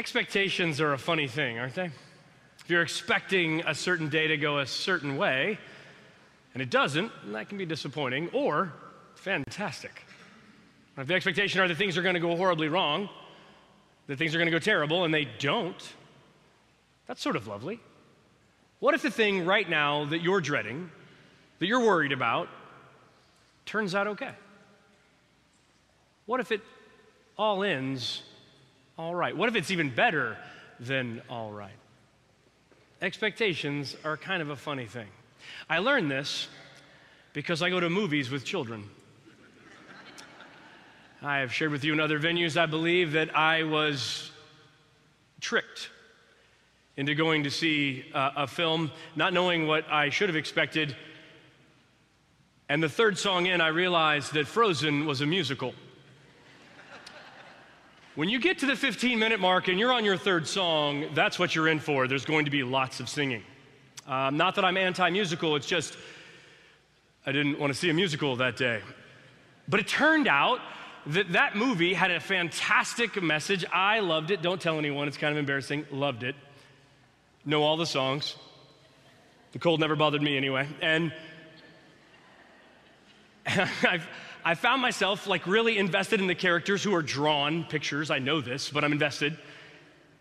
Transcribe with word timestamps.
Expectations 0.00 0.80
are 0.80 0.94
a 0.94 0.98
funny 0.98 1.28
thing, 1.28 1.58
aren't 1.58 1.74
they? 1.74 1.90
If 2.58 2.70
you're 2.70 2.80
expecting 2.80 3.60
a 3.66 3.74
certain 3.74 4.08
day 4.08 4.28
to 4.28 4.38
go 4.38 4.60
a 4.60 4.66
certain 4.66 5.18
way, 5.18 5.58
and 6.54 6.62
it 6.62 6.70
doesn't, 6.70 7.12
that 7.32 7.50
can 7.50 7.58
be 7.58 7.66
disappointing 7.66 8.30
or 8.32 8.72
fantastic. 9.14 10.06
If 10.96 11.06
the 11.06 11.12
expectation 11.12 11.60
are 11.60 11.68
that 11.68 11.76
things 11.76 11.98
are 11.98 12.02
going 12.02 12.14
to 12.14 12.20
go 12.20 12.34
horribly 12.34 12.68
wrong, 12.68 13.10
that 14.06 14.16
things 14.16 14.34
are 14.34 14.38
going 14.38 14.46
to 14.46 14.50
go 14.50 14.58
terrible, 14.58 15.04
and 15.04 15.12
they 15.12 15.28
don't, 15.38 15.92
that's 17.06 17.20
sort 17.20 17.36
of 17.36 17.46
lovely. 17.46 17.78
What 18.78 18.94
if 18.94 19.02
the 19.02 19.10
thing 19.10 19.44
right 19.44 19.68
now 19.68 20.06
that 20.06 20.22
you're 20.22 20.40
dreading, 20.40 20.90
that 21.58 21.66
you're 21.66 21.84
worried 21.84 22.12
about, 22.12 22.48
turns 23.66 23.94
out 23.94 24.06
okay? 24.06 24.32
What 26.24 26.40
if 26.40 26.50
it 26.52 26.62
all 27.36 27.62
ends 27.62 28.22
all 29.00 29.14
right? 29.14 29.34
What 29.34 29.48
if 29.48 29.56
it's 29.56 29.70
even 29.70 29.88
better 29.88 30.36
than 30.78 31.22
all 31.30 31.50
right? 31.50 31.72
Expectations 33.00 33.96
are 34.04 34.18
kind 34.18 34.42
of 34.42 34.50
a 34.50 34.56
funny 34.56 34.84
thing. 34.84 35.08
I 35.70 35.78
learned 35.78 36.10
this 36.10 36.48
because 37.32 37.62
I 37.62 37.70
go 37.70 37.80
to 37.80 37.88
movies 37.88 38.30
with 38.30 38.44
children. 38.44 38.84
I 41.22 41.38
have 41.38 41.50
shared 41.50 41.70
with 41.70 41.82
you 41.82 41.94
in 41.94 42.00
other 42.00 42.20
venues, 42.20 42.58
I 42.58 42.66
believe, 42.66 43.12
that 43.12 43.34
I 43.34 43.62
was 43.62 44.30
tricked 45.40 45.88
into 46.98 47.14
going 47.14 47.44
to 47.44 47.50
see 47.50 48.04
uh, 48.12 48.32
a 48.36 48.46
film, 48.46 48.90
not 49.16 49.32
knowing 49.32 49.66
what 49.66 49.90
I 49.90 50.10
should 50.10 50.28
have 50.28 50.36
expected. 50.36 50.94
And 52.68 52.82
the 52.82 52.88
third 52.90 53.16
song 53.16 53.46
in, 53.46 53.62
I 53.62 53.68
realized 53.68 54.34
that 54.34 54.46
Frozen 54.46 55.06
was 55.06 55.22
a 55.22 55.26
musical. 55.26 55.74
When 58.20 58.28
you 58.28 58.38
get 58.38 58.58
to 58.58 58.66
the 58.66 58.76
15 58.76 59.18
minute 59.18 59.40
mark 59.40 59.68
and 59.68 59.78
you're 59.78 59.94
on 59.94 60.04
your 60.04 60.18
third 60.18 60.46
song, 60.46 61.06
that's 61.14 61.38
what 61.38 61.54
you're 61.54 61.68
in 61.68 61.78
for. 61.78 62.06
There's 62.06 62.26
going 62.26 62.44
to 62.44 62.50
be 62.50 62.62
lots 62.62 63.00
of 63.00 63.08
singing. 63.08 63.42
Um, 64.06 64.36
not 64.36 64.56
that 64.56 64.64
I'm 64.66 64.76
anti 64.76 65.08
musical, 65.08 65.56
it's 65.56 65.66
just 65.66 65.96
I 67.24 67.32
didn't 67.32 67.58
want 67.58 67.72
to 67.72 67.78
see 67.78 67.88
a 67.88 67.94
musical 67.94 68.36
that 68.36 68.58
day. 68.58 68.82
But 69.68 69.80
it 69.80 69.88
turned 69.88 70.28
out 70.28 70.60
that 71.06 71.32
that 71.32 71.56
movie 71.56 71.94
had 71.94 72.10
a 72.10 72.20
fantastic 72.20 73.22
message. 73.22 73.64
I 73.72 74.00
loved 74.00 74.30
it. 74.30 74.42
Don't 74.42 74.60
tell 74.60 74.78
anyone, 74.78 75.08
it's 75.08 75.16
kind 75.16 75.32
of 75.32 75.38
embarrassing. 75.38 75.86
Loved 75.90 76.22
it. 76.22 76.36
Know 77.46 77.62
all 77.62 77.78
the 77.78 77.86
songs. 77.86 78.36
The 79.52 79.60
cold 79.60 79.80
never 79.80 79.96
bothered 79.96 80.20
me 80.20 80.36
anyway. 80.36 80.68
And 80.82 81.10
I've, 83.46 84.06
I 84.44 84.54
found 84.54 84.80
myself 84.80 85.26
like 85.26 85.46
really 85.46 85.78
invested 85.78 86.20
in 86.20 86.26
the 86.26 86.34
characters 86.34 86.82
who 86.82 86.94
are 86.94 87.02
drawn 87.02 87.64
pictures. 87.64 88.10
I 88.10 88.18
know 88.18 88.40
this, 88.40 88.70
but 88.70 88.84
I'm 88.84 88.92
invested. 88.92 89.36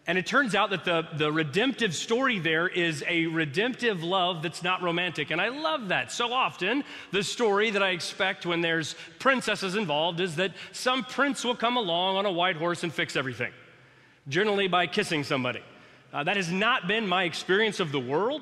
And 0.08 0.18
it 0.18 0.26
turns 0.26 0.56
out 0.56 0.72
that 0.72 0.86
the, 0.86 1.08
the 1.18 1.32
redemptive 1.32 1.94
story 1.94 2.40
there 2.40 2.68
is 2.68 3.04
a 3.08 3.28
redemptive 3.28 4.04
love 4.04 4.42
that's 4.42 4.64
not 4.64 4.82
romantic. 4.82 5.30
And 5.30 5.40
I 5.40 5.50
love 5.50 5.90
that. 5.90 6.12
So 6.12 6.34
often, 6.34 6.84
the 7.12 7.22
story 7.22 7.70
that 7.70 7.84
I 7.84 7.90
expect 7.90 8.46
when 8.46 8.62
there's 8.62 8.96
princesses 9.20 9.76
involved 9.76 10.20
is 10.20 10.36
that 10.38 10.54
some 10.72 11.04
prince 11.04 11.44
will 11.44 11.56
come 11.56 11.78
along 11.78 12.18
on 12.18 12.26
a 12.26 12.32
white 12.32 12.56
horse 12.56 12.84
and 12.84 12.92
fix 12.92 13.16
everything, 13.16 13.52
generally 14.28 14.68
by 14.68 14.88
kissing 14.88 15.24
somebody. 15.24 15.62
Uh, 16.12 16.24
that 16.24 16.38
has 16.38 16.52
not 16.52 16.88
been 16.88 17.08
my 17.08 17.26
experience 17.26 17.80
of 17.80 17.92
the 17.92 18.00
world, 18.00 18.42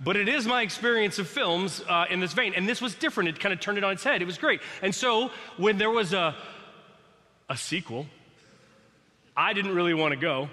but 0.00 0.16
it 0.16 0.28
is 0.28 0.46
my 0.46 0.62
experience 0.62 1.18
of 1.18 1.26
films 1.26 1.82
uh, 1.88 2.04
in 2.10 2.20
this 2.20 2.32
vein. 2.32 2.52
And 2.54 2.68
this 2.68 2.80
was 2.80 2.94
different. 2.94 3.28
It 3.30 3.40
kind 3.40 3.52
of 3.52 3.60
turned 3.60 3.78
it 3.78 3.84
on 3.84 3.92
its 3.92 4.04
head. 4.04 4.20
It 4.20 4.26
was 4.26 4.38
great. 4.38 4.60
And 4.82 4.94
so 4.94 5.30
when 5.56 5.78
there 5.78 5.90
was 5.90 6.12
a, 6.12 6.34
a 7.48 7.56
sequel, 7.56 8.06
I 9.36 9.52
didn't 9.52 9.74
really 9.74 9.94
want 9.94 10.12
to 10.12 10.20
go. 10.20 10.48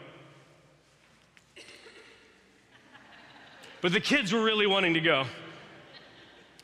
But 3.82 3.92
the 3.92 4.00
kids 4.00 4.32
were 4.32 4.42
really 4.42 4.66
wanting 4.66 4.94
to 4.94 5.02
go. 5.02 5.26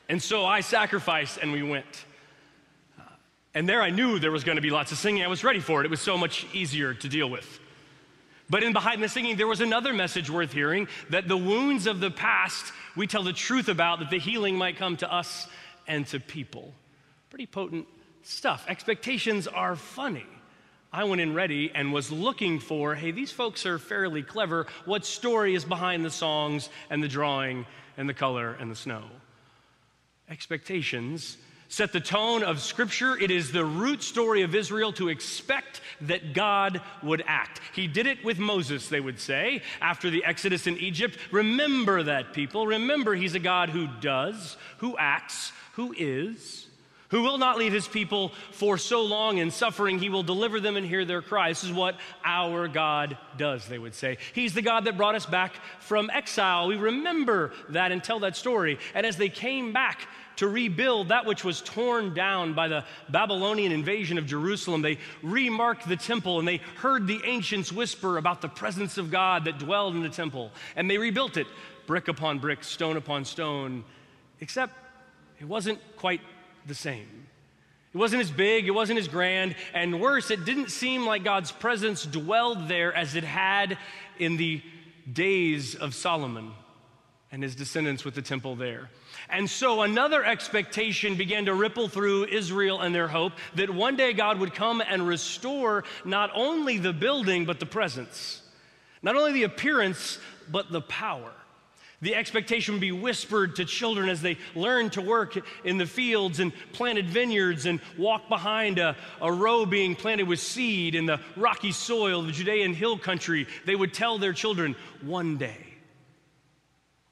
And 0.08 0.22
so 0.22 0.46
I 0.46 0.62
sacrificed 0.62 1.38
and 1.42 1.52
we 1.52 1.64
went. 1.64 2.06
And 3.54 3.68
there 3.68 3.82
I 3.82 3.90
knew 3.90 4.20
there 4.20 4.32
was 4.32 4.46
going 4.46 4.56
to 4.56 4.62
be 4.62 4.70
lots 4.70 4.92
of 4.94 4.98
singing. 4.98 5.24
I 5.24 5.28
was 5.28 5.44
ready 5.44 5.60
for 5.60 5.82
it. 5.82 5.86
It 5.86 5.90
was 5.90 6.00
so 6.00 6.18
much 6.18 6.48
easier 6.54 6.94
to 6.94 7.10
deal 7.10 7.30
with. 7.30 7.59
But 8.50 8.64
in 8.64 8.74
behind 8.74 9.04
the 9.04 9.10
singing, 9.10 9.38
there 9.38 9.48
was 9.48 9.62
another 9.62 9.94
message 9.94 10.30
worth 10.30 10.52
hearing 10.52 10.88
that 11.10 11.28
the 11.28 11.38
wounds 11.38 11.86
of 11.86 12.00
the 12.00 12.10
past 12.10 12.74
we 12.96 13.06
tell 13.06 13.24
the 13.24 13.34
truth 13.34 13.70
about, 13.70 14.00
that 14.00 14.10
the 14.10 14.20
healing 14.20 14.56
might 14.56 14.78
come 14.78 14.98
to 14.98 15.14
us 15.14 15.48
and 15.88 16.08
to 16.08 16.20
people. 16.20 16.74
Pretty 17.30 17.46
potent 17.46 17.88
stuff. 18.24 18.66
Expectations 18.68 19.48
are 19.48 19.76
funny. 19.76 20.26
I 20.92 21.04
went 21.04 21.22
in 21.22 21.36
ready 21.36 21.72
and 21.74 21.94
was 21.94 22.12
looking 22.12 22.60
for 22.60 22.96
hey, 22.96 23.12
these 23.12 23.32
folks 23.32 23.66
are 23.68 23.78
fairly 23.78 24.24
clever. 24.24 24.66
What 24.86 25.06
story 25.06 25.54
is 25.54 25.64
behind 25.64 26.04
the 26.04 26.10
songs 26.10 26.70
and 26.90 27.04
the 27.04 27.08
drawing 27.08 27.68
and 27.98 28.10
the 28.10 28.14
color 28.16 28.54
and 28.60 28.72
the 28.72 28.76
snow? 28.76 29.04
Expectations 30.28 31.38
set 31.70 31.94
the 31.94 32.02
tone 32.02 32.44
of 32.44 32.60
Scripture. 32.60 33.18
It 33.18 33.32
is 33.32 33.52
the 33.52 33.64
root 33.64 34.04
story 34.04 34.42
of 34.42 34.54
Israel 34.54 34.92
to 34.94 35.08
expect 35.08 35.82
that 36.02 36.34
God 36.34 36.82
would 37.02 37.24
act. 37.26 37.62
He 37.74 37.88
did 37.88 38.08
it 38.08 38.26
with 38.26 38.40
Moses, 38.40 38.90
they 38.90 39.00
would 39.00 39.20
say, 39.20 39.62
after 39.80 40.10
the 40.10 40.26
Exodus 40.26 40.68
in 40.68 40.78
Egypt. 40.78 41.18
Remember 41.32 42.04
that, 42.04 42.34
people. 42.34 42.68
Remember, 42.68 43.16
He's 43.16 43.36
a 43.36 43.40
God 43.40 43.70
who 43.70 43.88
does, 44.02 44.58
who 44.80 44.98
acts, 44.98 45.54
who 45.74 45.94
is 45.98 46.66
who 47.10 47.24
will 47.24 47.38
not 47.38 47.58
leave 47.58 47.74
his 47.74 47.88
people 47.88 48.32
for 48.52 48.78
so 48.78 49.04
long 49.04 49.38
in 49.40 49.52
suffering, 49.52 50.00
he 50.00 50.10
will 50.10 50.24
deliver 50.24 50.60
them 50.60 50.78
and 50.78 50.86
hear 50.86 51.06
their 51.06 51.22
cry. 51.22 51.50
This 51.50 51.64
is 51.64 51.72
what 51.72 51.98
our 52.24 52.68
God 52.68 53.18
does, 53.38 53.68
they 53.68 53.80
would 53.80 53.96
say. 53.96 54.18
He's 54.34 54.54
the 54.54 54.62
God 54.62 54.86
that 54.86 54.98
brought 54.98 55.16
us 55.16 55.26
back 55.26 55.56
from 55.80 56.10
exile. 56.12 56.68
We 56.68 56.76
remember 56.76 57.52
that 57.70 57.92
and 57.92 58.04
tell 58.04 58.20
that 58.20 58.36
story. 58.36 58.78
And 58.94 59.06
as 59.06 59.18
they 59.18 59.30
came 59.30 59.74
back 59.74 60.08
to 60.40 60.48
rebuild 60.48 61.10
that 61.10 61.26
which 61.26 61.44
was 61.44 61.60
torn 61.60 62.14
down 62.14 62.54
by 62.54 62.70
the 62.70 62.86
Babylonian 63.10 63.74
invasion 63.74 64.18
of 64.18 64.26
Jerusalem, 64.26 64.82
they 64.82 64.98
remarked 65.22 65.86
the 65.86 65.98
temple 65.98 66.40
and 66.40 66.48
they 66.48 66.62
heard 66.78 67.08
the 67.08 67.20
ancients 67.26 67.74
whisper 67.74 68.18
about 68.18 68.40
the 68.40 68.48
presence 68.48 68.98
of 68.98 69.12
God 69.12 69.44
that 69.44 69.60
dwelled 69.60 69.96
in 69.96 70.02
the 70.02 70.08
temple. 70.08 70.52
And 70.78 70.90
they 70.90 70.98
rebuilt 70.98 71.36
it 71.36 71.46
brick 71.88 72.08
upon 72.08 72.40
brick, 72.40 72.64
stone 72.64 72.96
upon 72.96 73.26
stone, 73.26 73.84
except 74.40 74.72
it 75.42 75.46
wasn't 75.46 75.80
quite 75.98 76.22
the 76.68 76.76
same. 76.76 77.28
It 77.94 77.98
wasn't 77.98 78.22
as 78.22 78.32
big, 78.32 78.66
it 78.66 78.72
wasn't 78.72 78.98
as 78.98 79.10
grand, 79.10 79.58
and 79.74 80.00
worse, 80.00 80.32
it 80.32 80.46
didn't 80.46 80.72
seem 80.72 81.06
like 81.06 81.26
God's 81.26 81.52
presence 81.52 82.06
dwelled 82.06 82.70
there 82.70 82.94
as 82.94 83.16
it 83.16 83.26
had 83.26 83.78
in 84.18 84.38
the 84.38 84.62
days 85.12 85.76
of 85.76 85.94
Solomon 85.94 86.54
and 87.32 87.44
his 87.44 87.56
descendants 87.56 88.04
with 88.04 88.16
the 88.16 88.22
temple 88.22 88.56
there. 88.56 88.90
And 89.30 89.50
so 89.50 89.82
another 89.82 90.26
expectation 90.26 91.16
began 91.16 91.46
to 91.46 91.54
ripple 91.54 91.88
through 91.88 92.26
Israel 92.26 92.82
and 92.82 92.94
their 92.94 93.08
hope 93.08 93.34
that 93.56 93.70
one 93.70 93.96
day 93.96 94.14
God 94.14 94.40
would 94.40 94.54
come 94.54 94.82
and 94.82 95.08
restore 95.08 95.84
not 96.04 96.32
only 96.34 96.78
the 96.80 96.94
building, 96.94 97.46
but 97.46 97.60
the 97.60 97.66
presence, 97.66 98.42
not 99.04 99.16
only 99.16 99.34
the 99.34 99.44
appearance, 99.44 100.18
but 100.52 100.72
the 100.72 100.82
power. 100.82 101.32
The 102.02 102.16
expectation 102.16 102.76
would 102.76 102.82
be 102.82 102.94
whispered 102.94 103.58
to 103.58 103.66
children 103.66 104.08
as 104.08 104.22
they 104.22 104.38
learned 104.56 104.94
to 104.94 105.02
work 105.02 105.38
in 105.66 105.78
the 105.78 105.86
fields 105.86 106.40
and 106.40 106.54
planted 106.72 107.10
vineyards 107.10 107.66
and 107.66 107.82
walk 107.98 108.30
behind 108.30 108.80
a, 108.80 108.96
a 109.22 109.32
row 109.32 109.66
being 109.66 109.96
planted 109.96 110.28
with 110.28 110.40
seed 110.40 110.96
in 110.96 111.06
the 111.06 111.20
rocky 111.36 111.74
soil 111.74 112.22
of 112.22 112.28
the 112.28 112.32
Judean 112.32 112.74
hill 112.74 112.98
country. 112.98 113.48
They 113.66 113.76
would 113.76 113.94
tell 113.94 114.18
their 114.18 114.32
children, 114.32 114.78
one 115.02 115.38
day, 115.38 115.69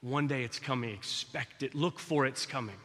one 0.00 0.26
day 0.26 0.42
it's 0.42 0.58
coming. 0.58 0.90
Expect 0.90 1.62
it. 1.62 1.74
Look 1.74 1.98
for 1.98 2.26
it's 2.26 2.46
coming. 2.46 2.76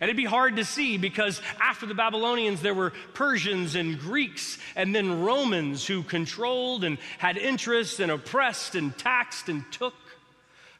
And 0.00 0.08
it'd 0.08 0.16
be 0.16 0.24
hard 0.24 0.56
to 0.56 0.64
see 0.64 0.98
because 0.98 1.40
after 1.60 1.86
the 1.86 1.94
Babylonians, 1.94 2.62
there 2.62 2.74
were 2.74 2.92
Persians 3.14 3.74
and 3.74 3.98
Greeks 3.98 4.58
and 4.76 4.94
then 4.94 5.22
Romans 5.22 5.86
who 5.86 6.02
controlled 6.02 6.84
and 6.84 6.98
had 7.18 7.36
interest 7.36 8.00
and 8.00 8.12
oppressed 8.12 8.74
and 8.74 8.96
taxed 8.96 9.48
and 9.48 9.64
took 9.72 9.94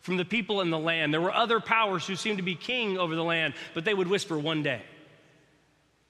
from 0.01 0.17
the 0.17 0.25
people 0.25 0.61
in 0.61 0.71
the 0.71 0.79
land. 0.79 1.13
There 1.13 1.21
were 1.21 1.35
other 1.35 1.61
powers 1.61 2.07
who 2.07 2.17
seemed 2.17 2.39
to 2.39 2.43
be 2.43 2.55
king 2.55 2.99
over 2.99 3.15
the 3.15 3.25
land, 3.25 3.55
but 3.75 3.85
they 3.85 3.95
would 3.95 4.09
whisper 4.09 4.39
one 4.39 4.63
day. 4.63 4.83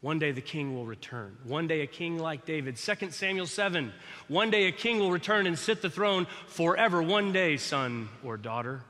One 0.00 0.19
day 0.19 0.32
the 0.32 0.40
king 0.40 0.75
will 0.75 0.86
return. 0.86 1.36
One 1.44 1.66
day 1.66 1.82
a 1.82 1.86
king 1.86 2.19
like 2.19 2.46
David. 2.46 2.76
2 2.76 3.10
Samuel 3.10 3.46
7. 3.46 3.92
One 4.28 4.50
day 4.50 4.66
a 4.66 4.72
king 4.72 4.98
will 4.98 5.10
return 5.10 5.46
and 5.46 5.58
sit 5.58 5.82
the 5.82 5.90
throne 5.90 6.26
forever. 6.46 7.02
One 7.02 7.32
day, 7.32 7.56
son 7.58 8.08
or 8.25 8.36
daughter. 8.36 8.82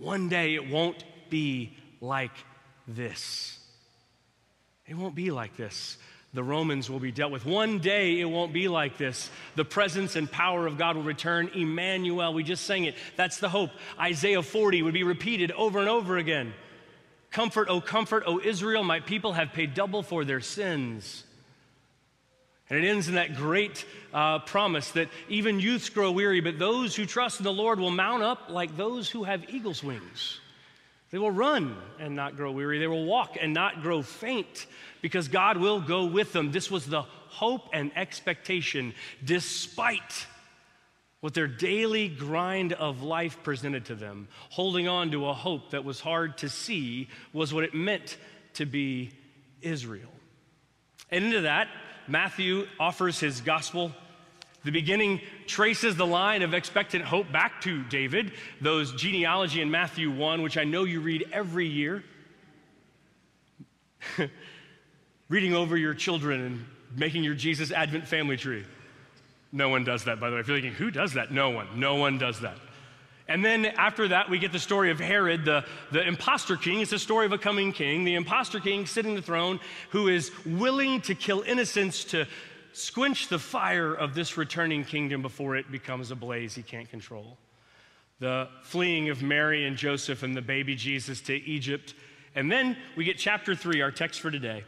One 0.00 0.28
day 0.28 0.54
it 0.54 0.68
won't 0.68 1.04
be 1.28 1.76
like 2.00 2.32
this. 2.88 3.58
It 4.86 4.94
won't 4.94 5.14
be 5.14 5.30
like 5.30 5.56
this 5.56 5.98
the 6.32 6.42
Romans 6.44 6.88
will 6.88 7.00
be 7.00 7.10
dealt 7.10 7.32
with. 7.32 7.44
One 7.44 7.80
day 7.80 8.20
it 8.20 8.24
won't 8.24 8.52
be 8.52 8.68
like 8.68 8.96
this. 8.96 9.30
The 9.56 9.64
presence 9.64 10.14
and 10.14 10.30
power 10.30 10.66
of 10.66 10.78
God 10.78 10.96
will 10.96 11.02
return. 11.02 11.50
Emmanuel, 11.54 12.32
we 12.32 12.44
just 12.44 12.66
sang 12.66 12.84
it. 12.84 12.94
That's 13.16 13.38
the 13.38 13.48
hope. 13.48 13.70
Isaiah 13.98 14.42
40 14.42 14.82
would 14.82 14.94
be 14.94 15.02
repeated 15.02 15.50
over 15.52 15.80
and 15.80 15.88
over 15.88 16.18
again. 16.18 16.54
Comfort, 17.32 17.68
O 17.68 17.80
comfort, 17.80 18.24
O 18.26 18.40
Israel, 18.40 18.84
my 18.84 19.00
people 19.00 19.32
have 19.32 19.52
paid 19.52 19.74
double 19.74 20.02
for 20.02 20.24
their 20.24 20.40
sins. 20.40 21.24
And 22.70 22.84
it 22.84 22.88
ends 22.88 23.08
in 23.08 23.16
that 23.16 23.34
great 23.34 23.84
uh, 24.14 24.38
promise 24.40 24.92
that 24.92 25.08
even 25.28 25.58
youths 25.58 25.88
grow 25.88 26.12
weary, 26.12 26.40
but 26.40 26.58
those 26.58 26.94
who 26.94 27.04
trust 27.04 27.40
in 27.40 27.44
the 27.44 27.52
Lord 27.52 27.80
will 27.80 27.90
mount 27.90 28.22
up 28.22 28.44
like 28.48 28.76
those 28.76 29.10
who 29.10 29.24
have 29.24 29.50
eagle's 29.50 29.82
wings. 29.82 30.40
They 31.10 31.18
will 31.18 31.32
run 31.32 31.76
and 31.98 32.14
not 32.14 32.36
grow 32.36 32.52
weary. 32.52 32.78
They 32.78 32.86
will 32.86 33.04
walk 33.04 33.36
and 33.40 33.52
not 33.52 33.82
grow 33.82 34.02
faint 34.02 34.66
because 35.02 35.26
God 35.26 35.56
will 35.56 35.80
go 35.80 36.04
with 36.04 36.32
them. 36.32 36.52
This 36.52 36.70
was 36.70 36.86
the 36.86 37.02
hope 37.02 37.68
and 37.72 37.90
expectation 37.96 38.94
despite 39.24 40.26
what 41.20 41.34
their 41.34 41.48
daily 41.48 42.08
grind 42.08 42.72
of 42.72 43.02
life 43.02 43.42
presented 43.42 43.86
to 43.86 43.96
them. 43.96 44.28
Holding 44.50 44.86
on 44.86 45.10
to 45.10 45.26
a 45.26 45.34
hope 45.34 45.72
that 45.72 45.84
was 45.84 46.00
hard 46.00 46.38
to 46.38 46.48
see 46.48 47.08
was 47.32 47.52
what 47.52 47.64
it 47.64 47.74
meant 47.74 48.16
to 48.54 48.64
be 48.64 49.10
Israel. 49.60 50.10
And 51.10 51.24
into 51.24 51.40
that, 51.42 51.68
Matthew 52.08 52.66
offers 52.78 53.18
his 53.20 53.40
gospel. 53.40 53.92
The 54.64 54.70
beginning 54.70 55.20
traces 55.46 55.96
the 55.96 56.06
line 56.06 56.42
of 56.42 56.52
expectant 56.52 57.04
hope 57.04 57.32
back 57.32 57.62
to 57.62 57.82
David, 57.84 58.32
those 58.60 58.92
genealogy 58.92 59.62
in 59.62 59.70
Matthew 59.70 60.10
1, 60.10 60.42
which 60.42 60.58
I 60.58 60.64
know 60.64 60.84
you 60.84 61.00
read 61.00 61.28
every 61.32 61.66
year. 61.66 62.04
Reading 65.28 65.54
over 65.54 65.76
your 65.76 65.94
children 65.94 66.40
and 66.40 66.64
making 66.96 67.24
your 67.24 67.34
Jesus 67.34 67.72
Advent 67.72 68.06
family 68.06 68.36
tree. 68.36 68.64
No 69.52 69.68
one 69.68 69.84
does 69.84 70.04
that, 70.04 70.20
by 70.20 70.28
the 70.28 70.36
way. 70.36 70.40
If 70.40 70.48
you're 70.48 70.56
thinking, 70.56 70.74
who 70.74 70.90
does 70.90 71.14
that? 71.14 71.32
No 71.32 71.50
one. 71.50 71.78
No 71.78 71.96
one 71.96 72.18
does 72.18 72.40
that. 72.40 72.56
And 73.30 73.44
then 73.44 73.64
after 73.64 74.08
that, 74.08 74.28
we 74.28 74.40
get 74.40 74.50
the 74.50 74.58
story 74.58 74.90
of 74.90 74.98
Herod, 74.98 75.44
the, 75.44 75.64
the 75.92 76.02
impostor 76.02 76.56
king. 76.56 76.80
It's 76.80 76.90
the 76.90 76.98
story 76.98 77.26
of 77.26 77.32
a 77.32 77.38
coming 77.38 77.72
king, 77.72 78.02
the 78.02 78.16
impostor 78.16 78.58
king 78.58 78.86
sitting 78.86 79.14
the 79.14 79.22
throne 79.22 79.60
who 79.90 80.08
is 80.08 80.32
willing 80.44 81.00
to 81.02 81.14
kill 81.14 81.42
innocents 81.42 82.02
to 82.06 82.26
squench 82.72 83.28
the 83.28 83.38
fire 83.38 83.94
of 83.94 84.16
this 84.16 84.36
returning 84.36 84.82
kingdom 84.82 85.22
before 85.22 85.54
it 85.54 85.70
becomes 85.70 86.10
a 86.10 86.16
blaze 86.16 86.56
he 86.56 86.62
can't 86.62 86.90
control. 86.90 87.38
The 88.18 88.48
fleeing 88.62 89.10
of 89.10 89.22
Mary 89.22 89.64
and 89.64 89.76
Joseph 89.76 90.24
and 90.24 90.36
the 90.36 90.42
baby 90.42 90.74
Jesus 90.74 91.20
to 91.22 91.34
Egypt. 91.34 91.94
And 92.34 92.50
then 92.50 92.76
we 92.96 93.04
get 93.04 93.16
chapter 93.16 93.54
three, 93.54 93.80
our 93.80 93.92
text 93.92 94.20
for 94.20 94.32
today. 94.32 94.64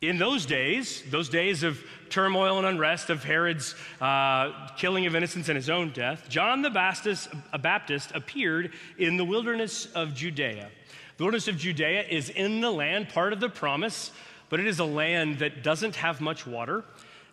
In 0.00 0.16
those 0.16 0.46
days, 0.46 1.02
those 1.10 1.28
days 1.28 1.62
of 1.62 1.78
turmoil 2.08 2.56
and 2.56 2.66
unrest, 2.66 3.10
of 3.10 3.22
Herod's 3.22 3.74
uh, 4.00 4.68
killing 4.78 5.04
of 5.04 5.14
innocents 5.14 5.50
and 5.50 5.56
his 5.56 5.68
own 5.68 5.90
death, 5.90 6.26
John 6.30 6.62
the 6.62 6.70
Baptist, 6.70 7.28
uh, 7.52 7.58
Baptist 7.58 8.10
appeared 8.14 8.72
in 8.96 9.18
the 9.18 9.26
wilderness 9.26 9.92
of 9.94 10.14
Judea. 10.14 10.70
The 11.18 11.24
wilderness 11.24 11.48
of 11.48 11.58
Judea 11.58 12.04
is 12.08 12.30
in 12.30 12.62
the 12.62 12.70
land, 12.70 13.10
part 13.10 13.34
of 13.34 13.40
the 13.40 13.50
promise, 13.50 14.10
but 14.48 14.58
it 14.58 14.66
is 14.66 14.78
a 14.78 14.86
land 14.86 15.40
that 15.40 15.62
doesn't 15.62 15.96
have 15.96 16.22
much 16.22 16.46
water. 16.46 16.82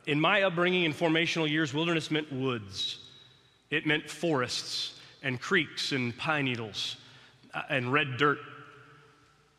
In 0.05 0.19
my 0.19 0.41
upbringing 0.41 0.83
in 0.83 0.93
formational 0.93 1.49
years, 1.49 1.73
wilderness 1.73 2.11
meant 2.11 2.29
woods, 2.33 2.97
it 3.69 3.85
meant 3.85 4.09
forests 4.09 4.99
and 5.23 5.39
creeks 5.39 5.93
and 5.93 6.17
pine 6.17 6.43
needles 6.43 6.97
uh, 7.53 7.61
and 7.69 7.93
red 7.93 8.17
dirt 8.17 8.39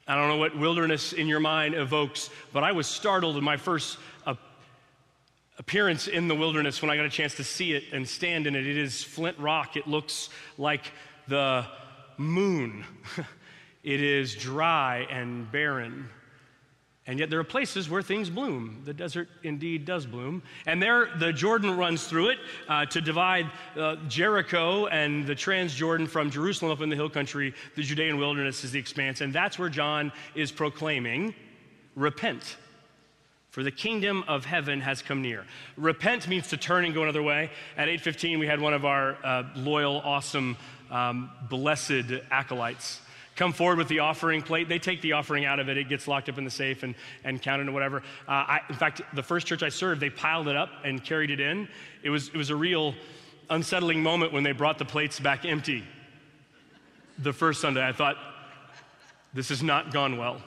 I 0.08 0.14
don't 0.14 0.28
know 0.28 0.38
what 0.38 0.56
wilderness 0.56 1.12
in 1.12 1.28
your 1.28 1.38
mind 1.38 1.74
evokes, 1.74 2.30
but 2.54 2.64
I 2.64 2.72
was 2.72 2.86
startled 2.86 3.36
in 3.36 3.44
my 3.44 3.58
first 3.58 3.98
uh, 4.24 4.36
appearance 5.58 6.08
in 6.08 6.28
the 6.28 6.34
wilderness 6.34 6.80
when 6.80 6.90
I 6.90 6.96
got 6.96 7.04
a 7.04 7.10
chance 7.10 7.34
to 7.34 7.44
see 7.44 7.74
it 7.74 7.84
and 7.92 8.08
stand 8.08 8.46
in 8.46 8.56
it. 8.56 8.66
It 8.66 8.78
is 8.78 9.04
flint 9.04 9.38
rock. 9.38 9.76
It 9.76 9.86
looks 9.86 10.30
like 10.56 10.92
the 11.28 11.66
moon. 12.16 12.84
it 13.84 14.02
is 14.02 14.34
dry 14.34 15.06
and 15.10 15.52
barren. 15.52 16.08
And 17.08 17.18
yet 17.18 17.30
there 17.30 17.40
are 17.40 17.44
places 17.44 17.88
where 17.88 18.02
things 18.02 18.28
bloom. 18.28 18.82
The 18.84 18.92
desert 18.92 19.30
indeed 19.42 19.86
does 19.86 20.04
bloom. 20.04 20.42
And 20.66 20.80
there, 20.80 21.08
the 21.18 21.32
Jordan 21.32 21.74
runs 21.74 22.06
through 22.06 22.28
it 22.28 22.38
uh, 22.68 22.84
to 22.84 23.00
divide 23.00 23.50
uh, 23.76 23.96
Jericho 24.08 24.86
and 24.88 25.26
the 25.26 25.34
Transjordan 25.34 26.06
from 26.06 26.30
Jerusalem 26.30 26.70
up 26.70 26.82
in 26.82 26.90
the 26.90 26.96
hill 26.96 27.08
country. 27.08 27.54
The 27.76 27.82
Judean 27.82 28.18
wilderness 28.18 28.62
is 28.62 28.72
the 28.72 28.78
expanse. 28.78 29.22
And 29.22 29.32
that's 29.32 29.58
where 29.58 29.70
John 29.70 30.12
is 30.34 30.52
proclaiming 30.52 31.34
repent. 31.96 32.58
For 33.48 33.62
the 33.62 33.70
kingdom 33.70 34.22
of 34.28 34.44
heaven 34.44 34.82
has 34.82 35.00
come 35.00 35.22
near. 35.22 35.46
Repent 35.78 36.28
means 36.28 36.48
to 36.48 36.58
turn 36.58 36.84
and 36.84 36.92
go 36.92 37.04
another 37.04 37.22
way. 37.22 37.50
At 37.78 37.88
8:15, 37.88 38.38
we 38.38 38.46
had 38.46 38.60
one 38.60 38.74
of 38.74 38.84
our 38.84 39.16
uh, 39.24 39.44
loyal, 39.56 40.02
awesome, 40.04 40.58
um, 40.90 41.30
blessed 41.48 42.20
acolytes 42.30 43.00
come 43.38 43.52
forward 43.52 43.78
with 43.78 43.86
the 43.86 44.00
offering 44.00 44.42
plate. 44.42 44.68
They 44.68 44.80
take 44.80 45.00
the 45.00 45.12
offering 45.12 45.44
out 45.44 45.60
of 45.60 45.68
it, 45.68 45.78
it 45.78 45.88
gets 45.88 46.08
locked 46.08 46.28
up 46.28 46.36
in 46.36 46.44
the 46.44 46.50
safe 46.50 46.82
and, 46.82 46.94
and 47.24 47.40
counted 47.40 47.68
or 47.68 47.72
whatever. 47.72 47.98
Uh, 48.26 48.30
I, 48.30 48.60
in 48.68 48.74
fact, 48.74 49.00
the 49.14 49.22
first 49.22 49.46
church 49.46 49.62
I 49.62 49.68
served, 49.68 50.00
they 50.00 50.10
piled 50.10 50.48
it 50.48 50.56
up 50.56 50.70
and 50.84 51.02
carried 51.02 51.30
it 51.30 51.38
in. 51.38 51.68
It 52.02 52.10
was, 52.10 52.28
it 52.28 52.36
was 52.36 52.50
a 52.50 52.56
real 52.56 52.94
unsettling 53.48 54.02
moment 54.02 54.32
when 54.32 54.42
they 54.42 54.52
brought 54.52 54.76
the 54.76 54.84
plates 54.84 55.20
back 55.20 55.44
empty. 55.44 55.84
The 57.20 57.32
first 57.32 57.60
Sunday, 57.60 57.86
I 57.86 57.92
thought, 57.92 58.16
this 59.32 59.50
has 59.50 59.62
not 59.62 59.92
gone 59.92 60.18
well 60.18 60.42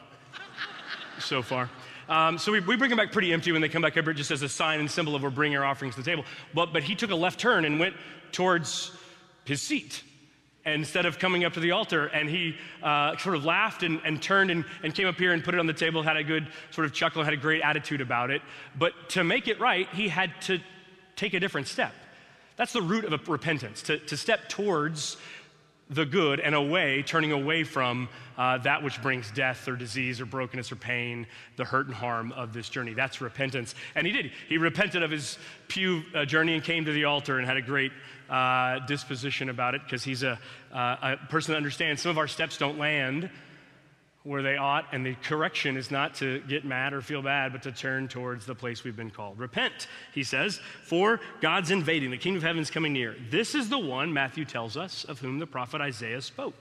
so 1.19 1.41
far. 1.41 1.69
Um, 2.09 2.37
so 2.37 2.51
we, 2.51 2.59
we, 2.59 2.75
bring 2.75 2.89
them 2.89 2.97
back 2.97 3.13
pretty 3.13 3.31
empty 3.31 3.53
when 3.53 3.61
they 3.61 3.69
come 3.69 3.81
back 3.81 3.95
up 3.95 4.03
here, 4.03 4.13
just 4.13 4.31
as 4.31 4.41
a 4.41 4.49
sign 4.49 4.81
and 4.81 4.91
symbol 4.91 5.15
of 5.15 5.23
we're 5.23 5.29
bringing 5.29 5.57
our 5.57 5.63
offerings 5.63 5.95
to 5.95 6.01
the 6.01 6.09
table. 6.09 6.25
But, 6.53 6.73
but 6.73 6.83
he 6.83 6.93
took 6.93 7.11
a 7.11 7.15
left 7.15 7.39
turn 7.39 7.63
and 7.63 7.79
went 7.79 7.95
towards 8.33 8.91
his 9.45 9.61
seat 9.61 10.03
instead 10.65 11.05
of 11.05 11.17
coming 11.17 11.43
up 11.43 11.53
to 11.53 11.59
the 11.59 11.71
altar. 11.71 12.07
And 12.07 12.29
he 12.29 12.55
uh, 12.83 13.17
sort 13.17 13.35
of 13.35 13.45
laughed 13.45 13.83
and, 13.83 13.99
and 14.05 14.21
turned 14.21 14.51
and, 14.51 14.65
and, 14.83 14.93
came 14.93 15.07
up 15.07 15.15
here 15.15 15.33
and 15.33 15.43
put 15.43 15.53
it 15.53 15.59
on 15.59 15.67
the 15.67 15.73
table, 15.73 16.03
had 16.03 16.17
a 16.17 16.23
good 16.23 16.47
sort 16.69 16.85
of 16.85 16.93
chuckle, 16.93 17.23
had 17.23 17.33
a 17.33 17.37
great 17.37 17.61
attitude 17.61 18.01
about 18.01 18.29
it. 18.29 18.41
But 18.77 18.93
to 19.09 19.23
make 19.23 19.47
it 19.47 19.59
right, 19.59 19.87
he 19.93 20.07
had 20.07 20.31
to 20.41 20.59
take 21.15 21.33
a 21.33 21.39
different 21.39 21.67
step. 21.67 21.93
That's 22.57 22.73
the 22.73 22.81
root 22.81 23.05
of 23.05 23.27
repentance, 23.27 23.81
to, 23.83 23.97
to 23.97 24.17
step 24.17 24.49
towards 24.49 25.17
the 25.91 26.05
good 26.05 26.39
and 26.39 26.55
away, 26.55 27.03
turning 27.03 27.33
away 27.33 27.63
from 27.63 28.07
uh, 28.37 28.57
that 28.59 28.81
which 28.81 29.01
brings 29.01 29.29
death 29.31 29.67
or 29.67 29.75
disease 29.75 30.21
or 30.21 30.25
brokenness 30.25 30.71
or 30.71 30.77
pain, 30.77 31.27
the 31.57 31.65
hurt 31.65 31.85
and 31.85 31.95
harm 31.95 32.31
of 32.31 32.53
this 32.53 32.69
journey. 32.69 32.93
That's 32.93 33.21
repentance. 33.21 33.75
And 33.93 34.07
he 34.07 34.13
did. 34.13 34.31
He 34.47 34.57
repented 34.57 35.03
of 35.03 35.11
his 35.11 35.37
pew 35.67 36.03
uh, 36.15 36.25
journey 36.25 36.53
and 36.53 36.63
came 36.63 36.85
to 36.85 36.91
the 36.91 37.05
altar 37.05 37.37
and 37.37 37.47
had 37.47 37.57
a 37.57 37.61
great 37.61 37.91
uh, 38.29 38.79
disposition 38.79 39.49
about 39.49 39.75
it 39.75 39.83
because 39.83 40.03
he's 40.03 40.23
a, 40.23 40.39
uh, 40.73 40.95
a 41.01 41.17
person 41.29 41.51
that 41.51 41.57
understands 41.57 42.01
some 42.01 42.09
of 42.09 42.17
our 42.17 42.27
steps 42.27 42.57
don't 42.57 42.79
land 42.79 43.29
where 44.23 44.43
they 44.43 44.55
ought, 44.55 44.85
and 44.91 45.05
the 45.05 45.15
correction 45.15 45.75
is 45.75 45.89
not 45.89 46.13
to 46.15 46.39
get 46.41 46.63
mad 46.63 46.93
or 46.93 47.01
feel 47.01 47.21
bad, 47.23 47.51
but 47.51 47.63
to 47.63 47.71
turn 47.71 48.07
towards 48.07 48.45
the 48.45 48.53
place 48.53 48.83
we've 48.83 48.95
been 48.95 49.09
called. 49.09 49.39
Repent, 49.39 49.87
he 50.13 50.23
says, 50.23 50.59
for 50.83 51.19
God's 51.41 51.71
invading, 51.71 52.11
the 52.11 52.17
kingdom 52.17 52.37
of 52.37 52.43
heaven 52.43 52.61
is 52.61 52.69
coming 52.69 52.93
near. 52.93 53.15
This 53.31 53.55
is 53.55 53.67
the 53.69 53.79
one, 53.79 54.13
Matthew 54.13 54.45
tells 54.45 54.77
us, 54.77 55.05
of 55.05 55.19
whom 55.19 55.39
the 55.39 55.47
prophet 55.47 55.81
Isaiah 55.81 56.21
spoke. 56.21 56.55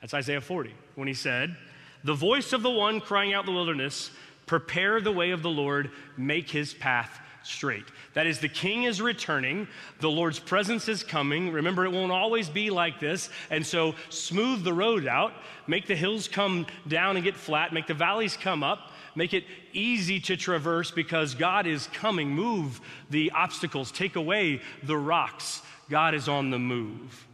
That's 0.00 0.14
Isaiah 0.14 0.40
40, 0.40 0.74
when 0.94 1.08
he 1.08 1.14
said, 1.14 1.56
The 2.04 2.14
voice 2.14 2.54
of 2.54 2.62
the 2.62 2.70
one 2.70 3.00
crying 3.00 3.34
out 3.34 3.46
in 3.46 3.52
the 3.52 3.56
wilderness, 3.56 4.10
prepare 4.46 5.00
the 5.00 5.12
way 5.12 5.30
of 5.30 5.42
the 5.42 5.50
Lord, 5.50 5.90
make 6.16 6.50
his 6.50 6.72
path 6.72 7.20
straight. 7.44 7.84
That 8.14 8.26
is, 8.26 8.38
the 8.38 8.48
king 8.48 8.84
is 8.84 9.00
returning, 9.00 9.68
the 10.00 10.10
Lord's 10.10 10.38
presence 10.38 10.88
is 10.88 11.02
coming. 11.02 11.52
Remember, 11.52 11.84
it 11.84 11.92
won't 11.92 12.12
always 12.12 12.48
be 12.48 12.70
like 12.70 13.00
this. 13.00 13.30
And 13.50 13.66
so, 13.66 13.94
smooth 14.08 14.64
the 14.64 14.72
road 14.72 15.06
out, 15.06 15.32
make 15.66 15.86
the 15.86 15.96
hills 15.96 16.28
come 16.28 16.66
down 16.88 17.16
and 17.16 17.24
get 17.24 17.36
flat, 17.36 17.72
make 17.72 17.86
the 17.86 17.94
valleys 17.94 18.36
come 18.36 18.62
up, 18.62 18.90
make 19.14 19.34
it 19.34 19.44
easy 19.72 20.20
to 20.20 20.36
traverse 20.36 20.90
because 20.90 21.34
God 21.34 21.66
is 21.66 21.86
coming. 21.88 22.30
Move 22.30 22.80
the 23.10 23.30
obstacles, 23.32 23.92
take 23.92 24.16
away 24.16 24.60
the 24.82 24.96
rocks. 24.96 25.62
God 25.90 26.14
is 26.14 26.28
on 26.28 26.50
the 26.50 26.58
move. 26.58 27.26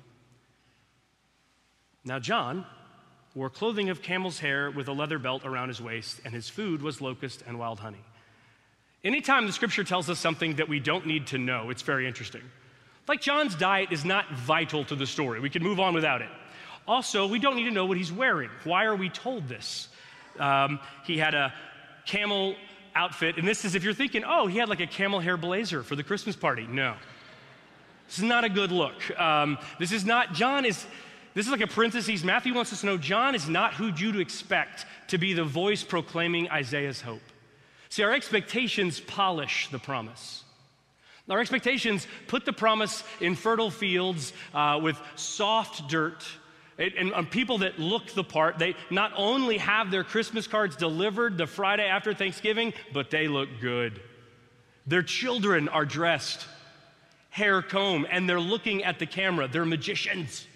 Now, 2.04 2.18
John 2.18 2.66
wore 3.34 3.50
clothing 3.50 3.90
of 3.90 4.02
camel's 4.02 4.40
hair 4.40 4.70
with 4.70 4.88
a 4.88 4.92
leather 4.92 5.18
belt 5.18 5.44
around 5.44 5.68
his 5.68 5.80
waist, 5.80 6.20
and 6.24 6.34
his 6.34 6.48
food 6.48 6.82
was 6.82 7.00
locust 7.00 7.42
and 7.46 7.58
wild 7.58 7.80
honey. 7.80 8.02
Anytime 9.02 9.46
the 9.46 9.52
scripture 9.52 9.84
tells 9.84 10.10
us 10.10 10.18
something 10.18 10.56
that 10.56 10.68
we 10.68 10.78
don't 10.78 11.06
need 11.06 11.28
to 11.28 11.38
know, 11.38 11.70
it's 11.70 11.82
very 11.82 12.06
interesting. 12.06 12.42
Like 13.08 13.20
John's 13.20 13.54
diet 13.54 13.92
is 13.92 14.04
not 14.04 14.30
vital 14.32 14.84
to 14.84 14.94
the 14.94 15.06
story, 15.06 15.40
we 15.40 15.50
can 15.50 15.62
move 15.62 15.80
on 15.80 15.94
without 15.94 16.22
it. 16.22 16.28
Also, 16.86 17.26
we 17.26 17.38
don't 17.38 17.56
need 17.56 17.64
to 17.64 17.70
know 17.70 17.86
what 17.86 17.96
he's 17.96 18.12
wearing. 18.12 18.50
Why 18.64 18.84
are 18.84 18.96
we 18.96 19.08
told 19.08 19.48
this? 19.48 19.88
Um, 20.38 20.80
he 21.04 21.18
had 21.18 21.34
a 21.34 21.52
camel 22.04 22.56
outfit, 22.94 23.36
and 23.36 23.46
this 23.46 23.64
is 23.64 23.74
if 23.74 23.84
you're 23.84 23.94
thinking, 23.94 24.24
oh, 24.26 24.46
he 24.46 24.58
had 24.58 24.68
like 24.68 24.80
a 24.80 24.86
camel 24.86 25.20
hair 25.20 25.36
blazer 25.36 25.82
for 25.82 25.96
the 25.96 26.02
Christmas 26.02 26.36
party. 26.36 26.66
No. 26.66 26.94
This 28.06 28.18
is 28.18 28.24
not 28.24 28.44
a 28.44 28.48
good 28.48 28.72
look. 28.72 29.18
Um, 29.20 29.56
this 29.78 29.92
is 29.92 30.04
not, 30.04 30.32
John 30.32 30.64
is, 30.64 30.84
this 31.34 31.46
is 31.46 31.52
like 31.52 31.60
a 31.60 31.68
parenthesis. 31.68 32.24
Matthew 32.24 32.52
wants 32.52 32.72
us 32.72 32.80
to 32.80 32.86
know 32.86 32.96
John 32.96 33.34
is 33.34 33.48
not 33.48 33.74
who 33.74 33.92
you 33.94 34.12
to 34.12 34.18
expect 34.18 34.84
to 35.08 35.18
be 35.18 35.32
the 35.32 35.44
voice 35.44 35.84
proclaiming 35.84 36.50
Isaiah's 36.50 37.00
hope. 37.00 37.22
See, 37.90 38.02
our 38.02 38.12
expectations 38.12 39.00
polish 39.00 39.68
the 39.70 39.78
promise. 39.78 40.44
Our 41.28 41.40
expectations 41.40 42.06
put 42.26 42.44
the 42.44 42.52
promise 42.52 43.04
in 43.20 43.36
fertile 43.36 43.70
fields 43.70 44.32
uh, 44.52 44.80
with 44.82 45.00
soft 45.14 45.88
dirt. 45.88 46.26
It, 46.78 46.94
and, 46.96 47.12
and 47.12 47.30
people 47.30 47.58
that 47.58 47.78
look 47.78 48.06
the 48.14 48.24
part, 48.24 48.58
they 48.58 48.74
not 48.90 49.12
only 49.16 49.58
have 49.58 49.90
their 49.90 50.02
Christmas 50.02 50.46
cards 50.46 50.76
delivered 50.76 51.36
the 51.36 51.46
Friday 51.46 51.86
after 51.86 52.14
Thanksgiving, 52.14 52.72
but 52.92 53.10
they 53.10 53.28
look 53.28 53.48
good. 53.60 54.00
Their 54.86 55.02
children 55.02 55.68
are 55.68 55.84
dressed, 55.84 56.46
hair 57.28 57.62
comb, 57.62 58.06
and 58.10 58.28
they're 58.28 58.40
looking 58.40 58.82
at 58.82 58.98
the 58.98 59.06
camera. 59.06 59.46
They're 59.46 59.64
magicians. 59.64 60.46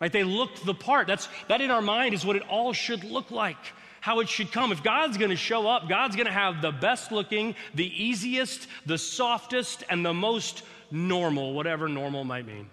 Right? 0.00 0.12
They 0.12 0.24
look 0.24 0.54
the 0.64 0.74
part. 0.74 1.06
That's, 1.06 1.28
that 1.48 1.60
in 1.60 1.70
our 1.70 1.82
mind 1.82 2.14
is 2.14 2.24
what 2.24 2.36
it 2.36 2.42
all 2.48 2.72
should 2.72 3.04
look 3.04 3.30
like, 3.30 3.56
how 4.00 4.20
it 4.20 4.28
should 4.28 4.52
come. 4.52 4.72
If 4.72 4.82
God's 4.82 5.18
going 5.18 5.30
to 5.30 5.36
show 5.36 5.68
up, 5.68 5.88
God's 5.88 6.16
going 6.16 6.26
to 6.26 6.32
have 6.32 6.62
the 6.62 6.72
best 6.72 7.12
looking, 7.12 7.54
the 7.74 8.04
easiest, 8.04 8.66
the 8.86 8.98
softest, 8.98 9.84
and 9.90 10.04
the 10.04 10.14
most 10.14 10.62
normal, 10.90 11.52
whatever 11.54 11.88
normal 11.88 12.24
might 12.24 12.46
mean. 12.46 12.68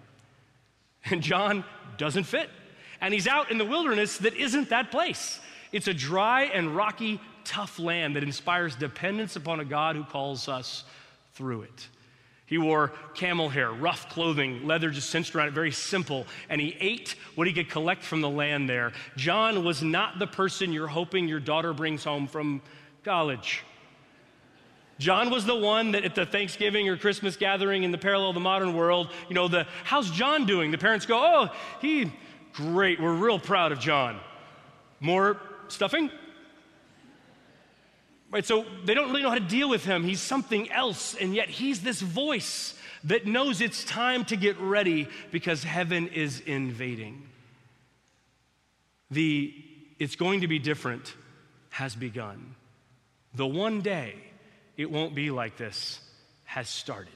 And 1.04 1.22
John 1.22 1.64
doesn't 1.98 2.24
fit. 2.24 2.50
And 3.00 3.12
he's 3.12 3.26
out 3.26 3.50
in 3.50 3.58
the 3.58 3.64
wilderness 3.64 4.18
that 4.18 4.34
isn't 4.34 4.70
that 4.70 4.90
place. 4.90 5.38
It's 5.72 5.88
a 5.88 5.94
dry 5.94 6.44
and 6.44 6.74
rocky, 6.74 7.20
tough 7.44 7.78
land 7.78 8.16
that 8.16 8.22
inspires 8.22 8.74
dependence 8.74 9.36
upon 9.36 9.60
a 9.60 9.64
God 9.64 9.96
who 9.96 10.04
calls 10.04 10.48
us 10.48 10.84
through 11.34 11.62
it. 11.62 11.88
He 12.46 12.58
wore 12.58 12.92
camel 13.14 13.48
hair, 13.48 13.72
rough 13.72 14.08
clothing, 14.08 14.66
leather 14.66 14.90
just 14.90 15.10
cinched 15.10 15.34
around 15.34 15.48
it, 15.48 15.54
very 15.54 15.72
simple. 15.72 16.26
And 16.48 16.60
he 16.60 16.76
ate 16.78 17.16
what 17.34 17.48
he 17.48 17.52
could 17.52 17.68
collect 17.68 18.04
from 18.04 18.20
the 18.20 18.30
land 18.30 18.68
there. 18.68 18.92
John 19.16 19.64
was 19.64 19.82
not 19.82 20.20
the 20.20 20.28
person 20.28 20.72
you're 20.72 20.86
hoping 20.86 21.26
your 21.26 21.40
daughter 21.40 21.72
brings 21.72 22.04
home 22.04 22.28
from 22.28 22.62
college. 23.04 23.64
John 24.98 25.28
was 25.28 25.44
the 25.44 25.56
one 25.56 25.92
that 25.92 26.04
at 26.04 26.14
the 26.14 26.24
Thanksgiving 26.24 26.88
or 26.88 26.96
Christmas 26.96 27.36
gathering 27.36 27.82
in 27.82 27.90
the 27.90 27.98
parallel 27.98 28.30
of 28.30 28.34
the 28.34 28.40
modern 28.40 28.74
world, 28.74 29.10
you 29.28 29.34
know, 29.34 29.48
the 29.48 29.66
how's 29.84 30.10
John 30.10 30.46
doing? 30.46 30.70
The 30.70 30.78
parents 30.78 31.04
go, 31.04 31.18
oh, 31.18 31.54
he, 31.80 32.12
great, 32.52 33.00
we're 33.00 33.12
real 33.12 33.38
proud 33.38 33.72
of 33.72 33.80
John. 33.80 34.18
More 35.00 35.38
stuffing? 35.68 36.10
Right, 38.30 38.44
so 38.44 38.66
they 38.84 38.94
don't 38.94 39.08
really 39.08 39.22
know 39.22 39.28
how 39.28 39.36
to 39.36 39.40
deal 39.40 39.68
with 39.68 39.84
him. 39.84 40.02
He's 40.02 40.20
something 40.20 40.70
else, 40.70 41.14
and 41.14 41.34
yet 41.34 41.48
he's 41.48 41.80
this 41.82 42.00
voice 42.00 42.74
that 43.04 43.24
knows 43.24 43.60
it's 43.60 43.84
time 43.84 44.24
to 44.26 44.36
get 44.36 44.58
ready 44.58 45.08
because 45.30 45.62
heaven 45.62 46.08
is 46.08 46.40
invading. 46.40 47.22
The 49.10 49.54
it's 49.98 50.16
going 50.16 50.40
to 50.42 50.48
be 50.48 50.58
different 50.58 51.14
has 51.70 51.94
begun. 51.94 52.54
The 53.34 53.46
one 53.46 53.80
day 53.80 54.14
it 54.76 54.90
won't 54.90 55.14
be 55.14 55.30
like 55.30 55.56
this 55.56 56.00
has 56.44 56.68
started. 56.68 57.12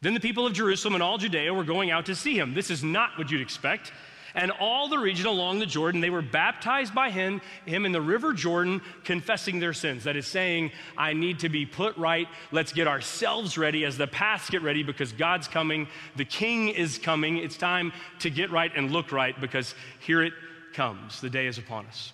Then 0.00 0.14
the 0.14 0.20
people 0.20 0.46
of 0.46 0.52
Jerusalem 0.52 0.94
and 0.94 1.02
all 1.02 1.18
Judea 1.18 1.52
were 1.52 1.64
going 1.64 1.90
out 1.90 2.06
to 2.06 2.14
see 2.14 2.38
him. 2.38 2.54
This 2.54 2.70
is 2.70 2.84
not 2.84 3.18
what 3.18 3.30
you'd 3.30 3.40
expect 3.40 3.92
and 4.34 4.50
all 4.50 4.88
the 4.88 4.98
region 4.98 5.26
along 5.26 5.58
the 5.58 5.66
Jordan. 5.66 6.00
They 6.00 6.10
were 6.10 6.22
baptized 6.22 6.94
by 6.94 7.10
him, 7.10 7.40
him 7.66 7.86
in 7.86 7.92
the 7.92 8.00
river 8.00 8.32
Jordan, 8.32 8.82
confessing 9.04 9.60
their 9.60 9.72
sins. 9.72 10.04
That 10.04 10.16
is 10.16 10.26
saying, 10.26 10.72
I 10.96 11.12
need 11.12 11.40
to 11.40 11.48
be 11.48 11.66
put 11.66 11.96
right. 11.96 12.28
Let's 12.52 12.72
get 12.72 12.88
ourselves 12.88 13.56
ready 13.56 13.84
as 13.84 13.96
the 13.96 14.06
paths 14.06 14.50
get 14.50 14.62
ready 14.62 14.82
because 14.82 15.12
God's 15.12 15.48
coming. 15.48 15.88
The 16.16 16.24
king 16.24 16.68
is 16.68 16.98
coming. 16.98 17.38
It's 17.38 17.56
time 17.56 17.92
to 18.20 18.30
get 18.30 18.50
right 18.50 18.72
and 18.74 18.90
look 18.90 19.12
right 19.12 19.38
because 19.40 19.74
here 20.00 20.22
it 20.22 20.32
comes. 20.72 21.20
The 21.20 21.30
day 21.30 21.46
is 21.46 21.58
upon 21.58 21.86
us. 21.86 22.12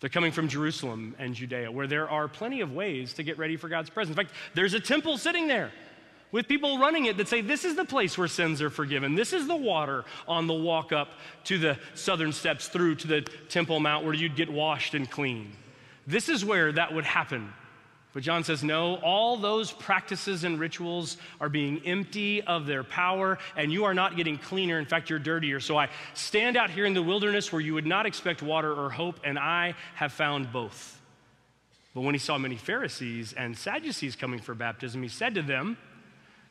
They're 0.00 0.10
coming 0.10 0.32
from 0.32 0.48
Jerusalem 0.48 1.14
and 1.18 1.34
Judea, 1.34 1.72
where 1.72 1.86
there 1.86 2.10
are 2.10 2.28
plenty 2.28 2.60
of 2.60 2.72
ways 2.72 3.14
to 3.14 3.22
get 3.22 3.38
ready 3.38 3.56
for 3.56 3.70
God's 3.70 3.88
presence. 3.88 4.18
In 4.18 4.22
fact, 4.22 4.36
there's 4.52 4.74
a 4.74 4.80
temple 4.80 5.16
sitting 5.16 5.46
there 5.48 5.72
with 6.34 6.48
people 6.48 6.78
running 6.78 7.06
it 7.06 7.16
that 7.16 7.28
say, 7.28 7.40
This 7.40 7.64
is 7.64 7.76
the 7.76 7.84
place 7.84 8.18
where 8.18 8.26
sins 8.26 8.60
are 8.60 8.68
forgiven. 8.68 9.14
This 9.14 9.32
is 9.32 9.46
the 9.46 9.54
water 9.54 10.04
on 10.26 10.48
the 10.48 10.52
walk 10.52 10.92
up 10.92 11.10
to 11.44 11.58
the 11.58 11.78
southern 11.94 12.32
steps 12.32 12.66
through 12.66 12.96
to 12.96 13.06
the 13.06 13.20
Temple 13.48 13.78
Mount 13.78 14.04
where 14.04 14.14
you'd 14.14 14.34
get 14.34 14.50
washed 14.50 14.94
and 14.94 15.08
clean. 15.08 15.52
This 16.08 16.28
is 16.28 16.44
where 16.44 16.72
that 16.72 16.92
would 16.92 17.04
happen. 17.04 17.52
But 18.12 18.24
John 18.24 18.42
says, 18.42 18.64
no, 18.64 18.96
all 18.96 19.36
those 19.36 19.70
practices 19.70 20.42
and 20.42 20.58
rituals 20.58 21.18
are 21.40 21.48
being 21.48 21.80
empty 21.84 22.42
of 22.42 22.66
their 22.66 22.82
power, 22.82 23.38
and 23.56 23.72
you 23.72 23.84
are 23.84 23.94
not 23.94 24.16
getting 24.16 24.36
cleaner. 24.36 24.80
In 24.80 24.86
fact, 24.86 25.10
you're 25.10 25.20
dirtier. 25.20 25.60
So 25.60 25.76
I 25.76 25.88
stand 26.14 26.56
out 26.56 26.68
here 26.70 26.84
in 26.84 26.94
the 26.94 27.02
wilderness 27.02 27.52
where 27.52 27.60
you 27.60 27.74
would 27.74 27.86
not 27.86 28.06
expect 28.06 28.42
water 28.42 28.72
or 28.72 28.90
hope, 28.90 29.20
and 29.22 29.38
I 29.38 29.74
have 29.94 30.12
found 30.12 30.52
both. 30.52 31.00
But 31.94 32.00
when 32.00 32.14
he 32.14 32.18
saw 32.18 32.38
many 32.38 32.56
Pharisees 32.56 33.34
and 33.34 33.56
Sadducees 33.56 34.16
coming 34.16 34.40
for 34.40 34.54
baptism, 34.54 35.00
he 35.00 35.08
said 35.08 35.36
to 35.36 35.42
them, 35.42 35.76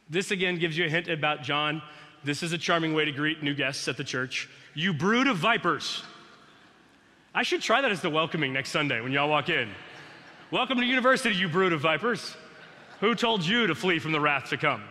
this 0.10 0.32
again 0.32 0.58
gives 0.58 0.78
you 0.78 0.86
a 0.86 0.90
hint 0.90 1.08
about 1.08 1.44
John. 1.44 1.82
This 2.24 2.44
is 2.44 2.54
a 2.54 2.58
charming 2.58 2.94
way 2.94 3.06
to 3.06 3.12
greet 3.12 3.44
new 3.44 3.54
guests 3.54 3.88
at 3.88 3.98
the 3.98 4.04
church. 4.04 4.50
You 4.74 4.94
brood 4.94 5.28
of 5.28 5.38
vipers. 5.38 6.04
I 7.34 7.44
should 7.44 7.62
try 7.62 7.82
that 7.82 7.92
as 7.92 8.02
the 8.02 8.10
welcoming 8.10 8.54
next 8.54 8.70
Sunday 8.70 9.02
when 9.02 9.12
y'all 9.12 9.30
walk 9.30 9.50
in. 9.50 9.70
Welcome 10.52 10.78
to 10.78 10.86
university, 10.86 11.36
you 11.36 11.48
brood 11.48 11.74
of 11.74 11.82
vipers. 11.82 12.36
Who 13.00 13.16
told 13.16 13.44
you 13.44 13.68
to 13.68 13.76
flee 13.76 14.00
from 14.00 14.12
the 14.12 14.20
wrath 14.20 14.50
to 14.50 14.58
come? 14.58 14.84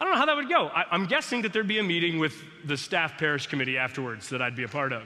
I 0.00 0.04
don't 0.04 0.12
know 0.12 0.18
how 0.20 0.26
that 0.26 0.36
would 0.36 0.48
go. 0.48 0.68
I, 0.68 0.94
am 0.94 1.06
guessing 1.06 1.42
that 1.42 1.52
there'd 1.52 1.66
be 1.66 1.78
a 1.78 1.82
meeting 1.82 2.18
with 2.18 2.34
the 2.64 2.76
staff 2.76 3.18
parish 3.18 3.46
committee 3.46 3.78
afterwards 3.78 4.28
that 4.28 4.40
I'd 4.40 4.54
be 4.54 4.62
a 4.62 4.68
part 4.68 4.92
of. 4.92 5.02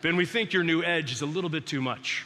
Ben, 0.00 0.16
we 0.16 0.26
think 0.26 0.52
your 0.52 0.64
new 0.64 0.82
edge 0.82 1.12
is 1.12 1.22
a 1.22 1.26
little 1.26 1.50
bit 1.50 1.66
too 1.66 1.80
much. 1.80 2.24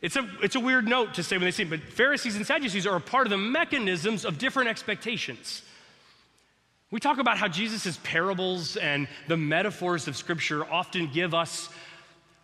It's 0.00 0.16
a, 0.16 0.28
it's 0.42 0.54
a 0.54 0.60
weird 0.60 0.86
note 0.86 1.14
to 1.14 1.22
say 1.22 1.36
when 1.36 1.44
they 1.44 1.50
say, 1.50 1.64
but 1.64 1.82
Pharisees 1.82 2.36
and 2.36 2.46
Sadducees 2.46 2.86
are 2.86 2.96
a 2.96 3.00
part 3.00 3.26
of 3.26 3.30
the 3.30 3.38
mechanisms 3.38 4.24
of 4.24 4.38
different 4.38 4.68
expectations. 4.68 5.62
We 6.90 7.00
talk 7.00 7.18
about 7.18 7.36
how 7.36 7.48
Jesus' 7.48 7.98
parables 8.02 8.76
and 8.76 9.08
the 9.26 9.36
metaphors 9.36 10.08
of 10.08 10.16
Scripture 10.16 10.64
often 10.64 11.10
give 11.12 11.34
us 11.34 11.68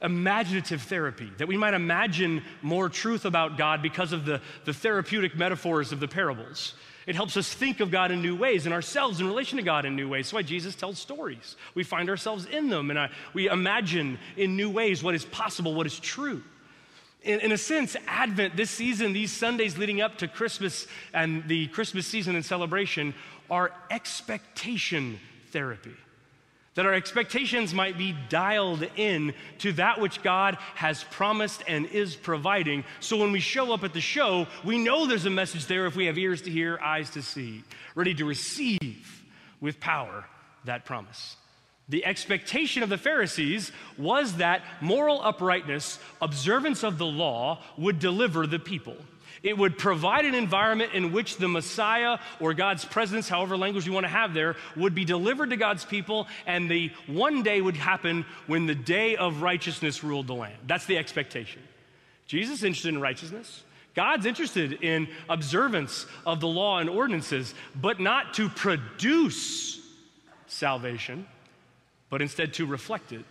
imaginative 0.02 0.82
therapy, 0.82 1.30
that 1.38 1.48
we 1.48 1.56
might 1.56 1.72
imagine 1.72 2.42
more 2.60 2.88
truth 2.88 3.24
about 3.24 3.56
God 3.56 3.80
because 3.80 4.12
of 4.12 4.26
the, 4.26 4.42
the 4.64 4.74
therapeutic 4.74 5.36
metaphors 5.36 5.92
of 5.92 6.00
the 6.00 6.08
parables. 6.08 6.74
It 7.06 7.14
helps 7.14 7.36
us 7.36 7.52
think 7.52 7.80
of 7.80 7.90
God 7.90 8.10
in 8.10 8.20
new 8.20 8.36
ways 8.36 8.66
and 8.66 8.74
ourselves 8.74 9.20
in 9.20 9.26
relation 9.26 9.56
to 9.58 9.62
God 9.62 9.84
in 9.84 9.94
new 9.94 10.08
ways. 10.08 10.26
That's 10.26 10.32
why 10.34 10.42
Jesus 10.42 10.74
tells 10.74 10.98
stories. 10.98 11.56
We 11.74 11.84
find 11.84 12.10
ourselves 12.10 12.46
in 12.46 12.68
them 12.68 12.90
and 12.90 12.98
I, 12.98 13.10
we 13.32 13.48
imagine 13.48 14.18
in 14.36 14.56
new 14.56 14.70
ways 14.70 15.02
what 15.02 15.14
is 15.14 15.24
possible, 15.24 15.74
what 15.74 15.86
is 15.86 15.98
true 16.00 16.42
in, 17.24 17.40
in, 17.40 17.52
a 17.52 17.58
sense, 17.58 17.96
Advent, 18.06 18.56
this 18.56 18.70
season, 18.70 19.12
these 19.12 19.32
Sundays 19.32 19.78
leading 19.78 20.00
up 20.00 20.18
to 20.18 20.28
Christmas 20.28 20.86
and 21.12 21.46
the 21.48 21.66
Christmas 21.68 22.06
season 22.06 22.36
and 22.36 22.44
celebration 22.44 23.14
are 23.50 23.72
expectation 23.90 25.18
therapy. 25.50 25.94
That 26.74 26.86
our 26.86 26.92
expectations 26.92 27.72
might 27.72 27.96
be 27.96 28.16
dialed 28.28 28.82
in 28.96 29.32
to 29.58 29.72
that 29.74 30.00
which 30.00 30.22
God 30.22 30.58
has 30.74 31.04
promised 31.04 31.62
and 31.68 31.86
is 31.86 32.16
providing. 32.16 32.84
So 33.00 33.16
when 33.16 33.32
we 33.32 33.40
show 33.40 33.72
up 33.72 33.84
at 33.84 33.94
the 33.94 34.00
show, 34.00 34.46
we 34.64 34.78
know 34.78 35.06
there's 35.06 35.24
a 35.24 35.30
message 35.30 35.66
there 35.66 35.86
if 35.86 35.94
we 35.94 36.06
have 36.06 36.18
ears 36.18 36.42
to 36.42 36.50
hear, 36.50 36.78
eyes 36.80 37.10
to 37.10 37.22
see, 37.22 37.62
ready 37.94 38.14
to 38.14 38.24
receive 38.24 39.24
with 39.60 39.78
power 39.78 40.24
that 40.64 40.84
promise. 40.84 41.36
The 41.88 42.04
expectation 42.04 42.82
of 42.82 42.88
the 42.88 42.96
Pharisees 42.96 43.70
was 43.98 44.36
that 44.36 44.62
moral 44.80 45.20
uprightness, 45.22 45.98
observance 46.22 46.82
of 46.82 46.96
the 46.96 47.06
law, 47.06 47.62
would 47.76 47.98
deliver 47.98 48.46
the 48.46 48.58
people. 48.58 48.96
It 49.42 49.58
would 49.58 49.76
provide 49.76 50.24
an 50.24 50.34
environment 50.34 50.94
in 50.94 51.12
which 51.12 51.36
the 51.36 51.48
Messiah 51.48 52.18
or 52.40 52.54
God's 52.54 52.86
presence, 52.86 53.28
however 53.28 53.58
language 53.58 53.86
you 53.86 53.92
want 53.92 54.04
to 54.04 54.08
have 54.08 54.32
there, 54.32 54.56
would 54.74 54.94
be 54.94 55.04
delivered 55.04 55.50
to 55.50 55.58
God's 55.58 55.84
people, 55.84 56.26
and 56.46 56.70
the 56.70 56.90
one 57.06 57.42
day 57.42 57.60
would 57.60 57.76
happen 57.76 58.24
when 58.46 58.64
the 58.64 58.74
day 58.74 59.16
of 59.16 59.42
righteousness 59.42 60.02
ruled 60.02 60.26
the 60.26 60.34
land. 60.34 60.56
That's 60.66 60.86
the 60.86 60.96
expectation. 60.96 61.60
Jesus 62.26 62.58
is 62.58 62.64
interested 62.64 62.94
in 62.94 63.02
righteousness. 63.02 63.62
God's 63.94 64.24
interested 64.24 64.82
in 64.82 65.08
observance 65.28 66.06
of 66.24 66.40
the 66.40 66.48
law 66.48 66.78
and 66.78 66.88
ordinances, 66.88 67.54
but 67.78 68.00
not 68.00 68.32
to 68.34 68.48
produce 68.48 69.78
salvation 70.46 71.26
but 72.14 72.22
instead 72.22 72.54
to 72.54 72.64
reflect 72.64 73.10
it, 73.10 73.24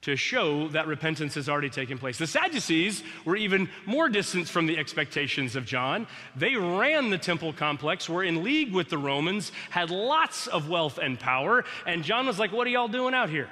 to 0.00 0.16
show 0.16 0.66
that 0.68 0.86
repentance 0.86 1.34
has 1.34 1.46
already 1.46 1.68
taken 1.68 1.98
place. 1.98 2.16
The 2.16 2.26
Sadducees 2.26 3.02
were 3.26 3.36
even 3.36 3.68
more 3.84 4.08
distant 4.08 4.48
from 4.48 4.66
the 4.66 4.78
expectations 4.78 5.56
of 5.56 5.66
John. 5.66 6.06
They 6.34 6.56
ran 6.56 7.10
the 7.10 7.18
temple 7.18 7.52
complex, 7.52 8.08
were 8.08 8.24
in 8.24 8.42
league 8.42 8.72
with 8.72 8.88
the 8.88 8.96
Romans, 8.96 9.52
had 9.68 9.90
lots 9.90 10.46
of 10.46 10.70
wealth 10.70 10.96
and 10.96 11.20
power, 11.20 11.66
and 11.84 12.02
John 12.02 12.26
was 12.26 12.38
like, 12.38 12.50
What 12.50 12.66
are 12.66 12.70
y'all 12.70 12.88
doing 12.88 13.12
out 13.12 13.28
here? 13.28 13.50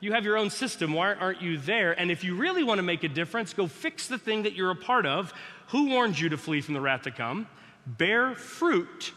You 0.00 0.10
have 0.10 0.24
your 0.24 0.38
own 0.38 0.50
system. 0.50 0.92
Why 0.92 1.14
aren't 1.14 1.40
you 1.40 1.56
there? 1.56 1.92
And 1.92 2.10
if 2.10 2.24
you 2.24 2.34
really 2.34 2.64
want 2.64 2.78
to 2.78 2.82
make 2.82 3.04
a 3.04 3.08
difference, 3.08 3.54
go 3.54 3.68
fix 3.68 4.08
the 4.08 4.18
thing 4.18 4.42
that 4.42 4.54
you're 4.54 4.72
a 4.72 4.74
part 4.74 5.06
of. 5.06 5.32
Who 5.68 5.88
warned 5.90 6.18
you 6.18 6.30
to 6.30 6.36
flee 6.36 6.62
from 6.62 6.74
the 6.74 6.80
wrath 6.80 7.02
to 7.02 7.12
come? 7.12 7.46
Bear 7.86 8.34
fruit 8.34 9.12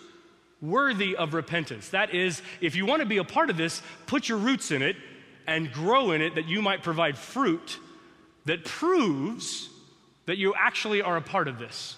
worthy 0.70 1.16
of 1.16 1.34
repentance. 1.34 1.90
That 1.90 2.14
is, 2.14 2.42
if 2.62 2.76
you 2.76 2.86
want 2.86 3.02
to 3.02 3.06
be 3.06 3.18
a 3.18 3.24
part 3.24 3.50
of 3.50 3.58
this, 3.58 3.82
put 4.08 4.28
your 4.30 4.38
roots 4.38 4.72
in 4.72 4.82
it 4.82 4.96
and 5.48 5.72
grow 5.72 6.12
in 6.12 6.22
it 6.22 6.36
that 6.36 6.48
you 6.48 6.62
might 6.62 6.84
provide 6.84 7.18
fruit 7.18 7.80
that 8.46 8.64
proves 8.64 9.70
that 10.26 10.38
you 10.38 10.54
actually 10.56 11.02
are 11.02 11.18
a 11.18 11.22
part 11.22 11.48
of 11.48 11.60
this. 11.60 11.98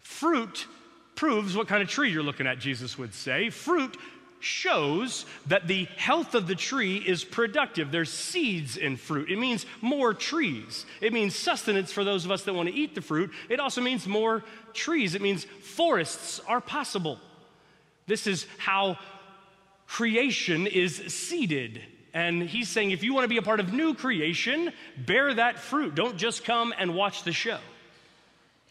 Fruit 0.00 0.66
proves 1.14 1.56
what 1.56 1.68
kind 1.68 1.82
of 1.82 1.88
tree 1.88 2.10
you're 2.10 2.22
looking 2.22 2.46
at, 2.46 2.58
Jesus 2.58 2.98
would 2.98 3.14
say. 3.14 3.50
Fruit 3.50 3.96
shows 4.40 5.24
that 5.46 5.66
the 5.66 5.84
health 5.96 6.34
of 6.34 6.46
the 6.46 6.54
tree 6.54 6.98
is 6.98 7.24
productive. 7.24 7.90
There's 7.90 8.12
seeds 8.12 8.76
in 8.76 8.96
fruit. 8.96 9.30
It 9.30 9.38
means 9.38 9.64
more 9.80 10.12
trees. 10.12 10.84
It 11.00 11.12
means 11.12 11.34
sustenance 11.34 11.92
for 11.92 12.04
those 12.04 12.24
of 12.24 12.30
us 12.30 12.42
that 12.42 12.52
want 12.52 12.68
to 12.68 12.74
eat 12.74 12.94
the 12.94 13.00
fruit. 13.00 13.30
It 13.48 13.58
also 13.58 13.80
means 13.80 14.06
more 14.06 14.44
trees. 14.74 15.14
It 15.14 15.22
means 15.22 15.44
forests 15.44 16.40
are 16.46 16.60
possible. 16.60 17.18
This 18.06 18.26
is 18.26 18.46
how 18.58 18.98
creation 19.86 20.66
is 20.66 20.96
seeded. 20.96 21.82
And 22.12 22.42
he's 22.42 22.68
saying 22.68 22.92
if 22.92 23.02
you 23.02 23.12
want 23.12 23.24
to 23.24 23.28
be 23.28 23.38
a 23.38 23.42
part 23.42 23.60
of 23.60 23.72
new 23.72 23.94
creation, 23.94 24.72
bear 24.96 25.34
that 25.34 25.58
fruit. 25.58 25.94
Don't 25.94 26.16
just 26.16 26.44
come 26.44 26.72
and 26.78 26.94
watch 26.94 27.24
the 27.24 27.32
show. 27.32 27.58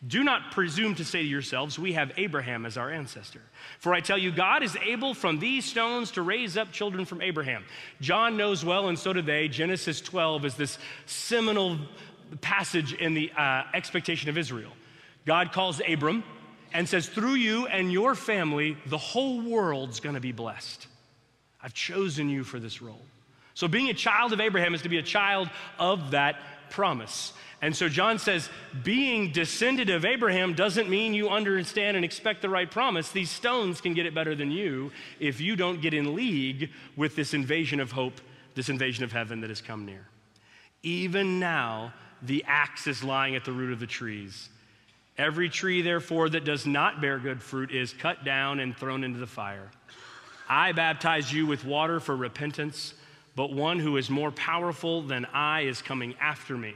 Do 0.06 0.24
not 0.24 0.52
presume 0.52 0.96
to 0.96 1.06
say 1.06 1.22
to 1.22 1.28
yourselves, 1.28 1.80
We 1.80 1.94
have 1.94 2.12
Abraham 2.18 2.66
as 2.66 2.78
our 2.78 2.90
ancestor. 2.92 3.42
For 3.80 3.94
I 3.94 4.02
tell 4.02 4.18
you, 4.18 4.32
God 4.32 4.62
is 4.62 4.76
able 4.76 5.14
from 5.14 5.40
these 5.40 5.64
stones 5.64 6.12
to 6.12 6.22
raise 6.22 6.58
up 6.58 6.74
children 6.74 7.06
from 7.06 7.22
Abraham. 7.22 7.64
John 8.02 8.36
knows 8.36 8.66
well, 8.66 8.90
and 8.90 9.00
so 9.00 9.14
do 9.14 9.22
they. 9.22 9.48
Genesis 9.48 10.02
12 10.02 10.46
is 10.46 10.56
this 10.56 10.78
seminal 11.06 11.80
passage 12.42 12.94
in 12.94 13.14
the 13.14 13.32
uh, 13.38 13.64
expectation 13.74 14.30
of 14.30 14.38
Israel. 14.38 14.72
God 15.26 15.54
calls 15.54 15.82
Abram 15.88 16.24
and 16.74 16.88
says, 16.88 17.08
Through 17.08 17.36
you 17.36 17.68
and 17.68 17.92
your 17.92 18.16
family, 18.16 18.78
the 18.88 18.98
whole 18.98 19.42
world's 19.42 20.00
gonna 20.00 20.20
be 20.20 20.32
blessed. 20.32 20.88
I've 21.62 21.74
chosen 21.74 22.30
you 22.30 22.44
for 22.44 22.60
this 22.60 22.82
role. 22.82 23.02
So, 23.54 23.68
being 23.68 23.90
a 23.90 23.94
child 23.94 24.34
of 24.34 24.42
Abraham 24.42 24.74
is 24.74 24.82
to 24.82 24.90
be 24.90 24.98
a 24.98 25.04
child 25.04 25.50
of 25.80 26.12
that 26.12 26.38
promise. 26.70 27.34
And 27.64 27.74
so 27.74 27.88
John 27.88 28.20
says, 28.20 28.50
being 28.84 29.32
descended 29.32 29.90
of 29.90 30.04
Abraham 30.04 30.54
doesn't 30.54 30.90
mean 30.90 31.14
you 31.14 31.30
understand 31.30 31.96
and 31.96 32.04
expect 32.04 32.42
the 32.42 32.50
right 32.50 32.70
promise. 32.70 33.14
These 33.14 33.30
stones 33.30 33.80
can 33.80 33.94
get 33.94 34.06
it 34.06 34.14
better 34.14 34.36
than 34.36 34.52
you 34.52 34.92
if 35.18 35.40
you 35.40 35.56
don't 35.56 35.82
get 35.82 35.94
in 35.94 36.14
league 36.14 36.72
with 36.98 37.16
this 37.16 37.34
invasion 37.34 37.80
of 37.80 37.94
hope, 37.94 38.20
this 38.54 38.68
invasion 38.68 39.06
of 39.06 39.14
heaven 39.14 39.40
that 39.40 39.50
has 39.50 39.62
come 39.62 39.86
near. 39.86 40.06
Even 40.82 41.40
now, 41.40 41.94
the 42.22 42.44
axe 42.46 42.86
is 42.86 43.02
lying 43.02 43.34
at 43.38 43.46
the 43.46 43.54
root 43.54 43.72
of 43.72 43.80
the 43.80 43.88
trees. 43.88 44.50
Every 45.18 45.50
tree, 45.50 45.82
therefore, 45.82 46.30
that 46.30 46.44
does 46.44 46.66
not 46.66 47.02
bear 47.02 47.20
good 47.20 47.42
fruit 47.42 47.72
is 47.72 47.94
cut 47.94 48.24
down 48.26 48.60
and 48.60 48.76
thrown 48.76 49.04
into 49.04 49.20
the 49.20 49.28
fire. 49.28 49.70
I 50.50 50.72
baptize 50.72 51.32
you 51.32 51.46
with 51.46 51.66
water 51.66 52.00
for 52.00 52.16
repentance, 52.16 52.96
but 53.36 53.54
one 53.54 53.80
who 53.80 53.98
is 53.98 54.10
more 54.10 54.32
powerful 54.32 55.02
than 55.02 55.26
I 55.26 55.62
is 55.62 55.82
coming 55.82 56.16
after 56.20 56.58
me 56.58 56.74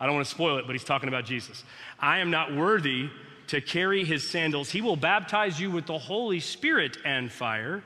I 0.00 0.06
don't 0.06 0.14
want 0.14 0.26
to 0.26 0.34
spoil 0.34 0.56
it, 0.56 0.66
but 0.66 0.72
he's 0.72 0.84
talking 0.84 1.10
about 1.10 1.26
Jesus. 1.26 1.62
I 1.98 2.18
am 2.20 2.30
not 2.30 2.56
worthy 2.56 3.10
to 3.48 3.60
carry 3.60 4.02
his 4.02 4.28
sandals. 4.28 4.70
He 4.70 4.80
will 4.80 4.96
baptize 4.96 5.60
you 5.60 5.70
with 5.70 5.84
the 5.84 5.98
Holy 5.98 6.40
Spirit 6.40 6.96
and 7.04 7.30
fire. 7.30 7.84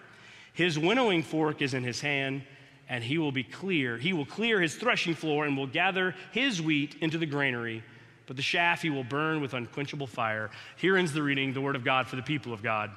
His 0.53 0.79
winnowing 0.79 1.25
fork 1.25 1.61
is 1.61 1.75
in 1.75 1.83
his 1.83 2.01
hand, 2.01 2.45
and 2.89 3.03
he 3.03 3.19
will 3.19 3.33
be 3.33 3.43
clear. 3.43 3.99
He 3.99 4.13
will 4.13 4.27
clear 4.27 4.61
his 4.61 4.77
threshing 4.77 5.17
floor 5.17 5.45
and 5.45 5.57
will 5.57 5.67
gather 5.67 6.15
his 6.31 6.63
wheat 6.63 6.95
into 7.01 7.19
the 7.19 7.27
granary, 7.27 7.83
but 8.27 8.37
the 8.37 8.43
chaff 8.43 8.83
he 8.83 8.91
will 8.91 9.05
burn 9.05 9.41
with 9.41 9.55
unquenchable 9.55 10.07
fire. 10.07 10.51
Here 10.77 10.97
ends 10.97 11.13
the 11.13 11.23
reading, 11.23 11.53
the 11.53 11.61
word 11.61 11.77
of 11.77 11.85
God 11.85 12.07
for 12.09 12.17
the 12.17 12.23
people 12.23 12.53
of 12.53 12.63
God. 12.63 12.91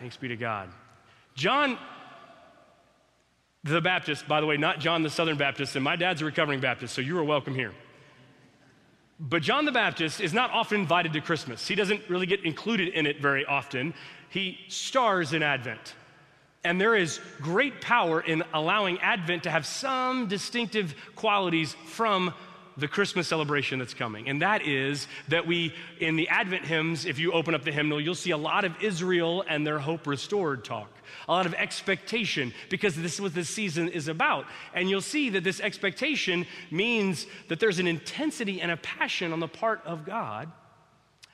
Thanks 0.00 0.16
be 0.16 0.28
to 0.28 0.36
God. 0.36 0.68
John 1.34 1.78
the 3.64 3.80
Baptist, 3.80 4.28
by 4.28 4.40
the 4.40 4.46
way, 4.46 4.56
not 4.56 4.78
John 4.78 5.02
the 5.02 5.10
Southern 5.10 5.36
Baptist, 5.36 5.74
and 5.74 5.84
my 5.84 5.96
dad's 5.96 6.22
a 6.22 6.24
recovering 6.24 6.60
Baptist, 6.60 6.94
so 6.94 7.00
you 7.00 7.18
are 7.18 7.24
welcome 7.24 7.54
here. 7.54 7.72
But 9.20 9.42
John 9.42 9.64
the 9.64 9.72
Baptist 9.72 10.20
is 10.20 10.32
not 10.32 10.52
often 10.52 10.80
invited 10.80 11.12
to 11.14 11.20
Christmas. 11.20 11.66
He 11.66 11.74
doesn't 11.74 12.08
really 12.08 12.26
get 12.26 12.44
included 12.44 12.88
in 12.88 13.06
it 13.06 13.20
very 13.20 13.44
often. 13.44 13.94
He 14.30 14.58
stars 14.68 15.32
in 15.32 15.42
Advent. 15.42 15.94
And 16.64 16.80
there 16.80 16.94
is 16.94 17.20
great 17.40 17.80
power 17.80 18.20
in 18.20 18.44
allowing 18.52 19.00
Advent 19.00 19.44
to 19.44 19.50
have 19.50 19.66
some 19.66 20.28
distinctive 20.28 20.94
qualities 21.16 21.74
from 21.86 22.34
the 22.78 22.88
Christmas 22.88 23.28
celebration 23.28 23.78
that's 23.78 23.94
coming. 23.94 24.28
And 24.28 24.42
that 24.42 24.66
is 24.66 25.06
that 25.28 25.46
we, 25.46 25.74
in 26.00 26.16
the 26.16 26.28
Advent 26.28 26.64
hymns, 26.64 27.04
if 27.04 27.18
you 27.18 27.32
open 27.32 27.54
up 27.54 27.64
the 27.64 27.72
hymnal, 27.72 28.00
you'll 28.00 28.14
see 28.14 28.30
a 28.30 28.36
lot 28.36 28.64
of 28.64 28.82
Israel 28.82 29.44
and 29.48 29.66
their 29.66 29.78
hope 29.78 30.06
restored 30.06 30.64
talk 30.64 30.88
a 31.28 31.32
lot 31.32 31.46
of 31.46 31.54
expectation 31.54 32.52
because 32.70 32.94
this 32.94 33.14
is 33.14 33.20
what 33.20 33.34
this 33.34 33.48
season 33.48 33.88
is 33.88 34.08
about. 34.08 34.46
And 34.74 34.88
you'll 34.88 35.00
see 35.00 35.30
that 35.30 35.44
this 35.44 35.60
expectation 35.60 36.46
means 36.70 37.26
that 37.48 37.60
there's 37.60 37.78
an 37.78 37.86
intensity 37.86 38.60
and 38.60 38.70
a 38.70 38.76
passion 38.76 39.32
on 39.32 39.40
the 39.40 39.48
part 39.48 39.82
of 39.84 40.04
God 40.04 40.50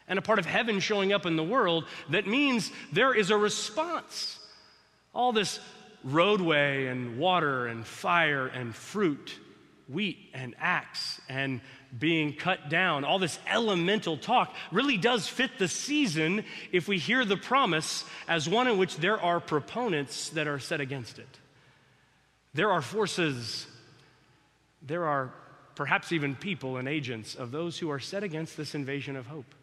and 0.09 0.19
a 0.19 0.23
part 0.23 0.39
of 0.39 0.47
heaven 0.47 0.81
showing 0.81 1.13
up 1.13 1.27
in 1.27 1.37
the 1.37 1.45
world 1.45 1.85
that 2.11 2.27
means 2.27 2.71
there 2.93 3.15
is 3.15 3.31
a 3.31 3.37
response. 3.37 4.39
All 5.15 5.33
this 5.33 5.61
roadway 6.03 6.87
and 6.87 7.19
water 7.19 7.67
and 7.67 7.87
fire 7.87 8.47
and 8.47 8.75
fruit, 8.75 9.39
wheat 9.89 10.31
and 10.33 10.55
axe 10.59 11.21
and 11.29 11.61
being 11.99 12.35
cut 12.35 12.69
down, 12.69 13.05
all 13.05 13.19
this 13.19 13.39
elemental 13.47 14.17
talk 14.17 14.55
really 14.73 14.97
does 14.97 15.29
fit 15.29 15.59
the 15.59 15.69
season 15.69 16.45
if 16.73 16.89
we 16.89 16.99
hear 16.99 17.25
the 17.25 17.37
promise 17.37 18.05
as 18.27 18.49
one 18.49 18.67
in 18.67 18.79
which 18.79 18.97
there 18.97 19.21
are 19.21 19.41
proponents 19.41 20.31
that 20.31 20.49
are 20.49 20.59
set 20.59 20.81
against 20.81 21.19
it. 21.19 21.29
There 22.55 22.71
are 22.71 22.83
forces, 22.83 23.67
there 24.83 25.05
are 25.05 25.33
perhaps 25.75 26.13
even 26.13 26.35
people 26.37 26.77
and 26.77 26.89
agents 26.89 27.35
of 27.35 27.51
those 27.51 27.79
who 27.79 27.91
are 27.91 28.01
set 28.01 28.23
against 28.23 28.57
this 28.57 28.75
invasion 28.75 29.17
of 29.17 29.27
hope. 29.27 29.55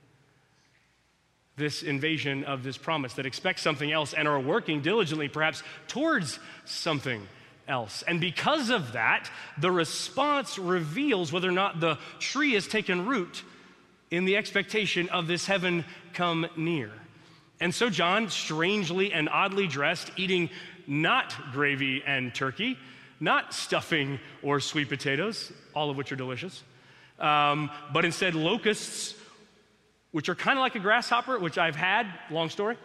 This 1.58 1.84
invasion 1.84 2.44
of 2.44 2.64
this 2.64 2.78
promise 2.78 3.14
that 3.14 3.26
expect 3.26 3.60
something 3.60 3.92
else 3.92 4.14
and 4.14 4.28
are 4.28 4.40
working 4.40 4.82
diligently, 4.82 5.28
perhaps 5.28 5.64
towards 5.88 6.40
something 6.66 7.28
else. 7.68 8.04
And 8.08 8.20
because 8.20 8.70
of 8.70 8.94
that, 8.94 9.30
the 9.58 9.72
response 9.72 10.58
reveals 10.58 11.32
whether 11.32 11.50
or 11.50 11.54
not 11.54 11.80
the 11.80 11.98
tree 12.20 12.54
has 12.54 12.68
taken 12.68 13.06
root 13.06 13.44
in 14.10 14.26
the 14.26 14.38
expectation 14.38 15.10
of 15.10 15.28
this 15.28 15.46
heaven 15.46 15.86
come 16.14 16.48
near. 16.56 16.92
And 17.60 17.74
so, 17.74 17.90
John, 17.90 18.30
strangely 18.30 19.14
and 19.14 19.30
oddly 19.30 19.68
dressed, 19.68 20.12
eating 20.18 20.50
not 20.88 21.34
gravy 21.54 22.04
and 22.06 22.34
turkey, 22.34 22.78
not 23.20 23.54
stuffing 23.54 24.20
or 24.42 24.60
sweet 24.60 24.90
potatoes, 24.90 25.52
all 25.76 25.90
of 25.90 25.96
which 25.96 26.12
are 26.12 26.16
delicious, 26.16 26.64
um, 27.20 27.70
but 27.94 28.04
instead 28.04 28.34
locusts, 28.34 29.14
which 30.12 30.28
are 30.28 30.36
kind 30.36 30.58
of 30.58 30.62
like 30.62 30.76
a 30.76 30.80
grasshopper, 30.80 31.38
which 31.40 31.58
I've 31.58 31.76
had, 31.76 32.08
long 32.32 32.50
story, 32.50 32.78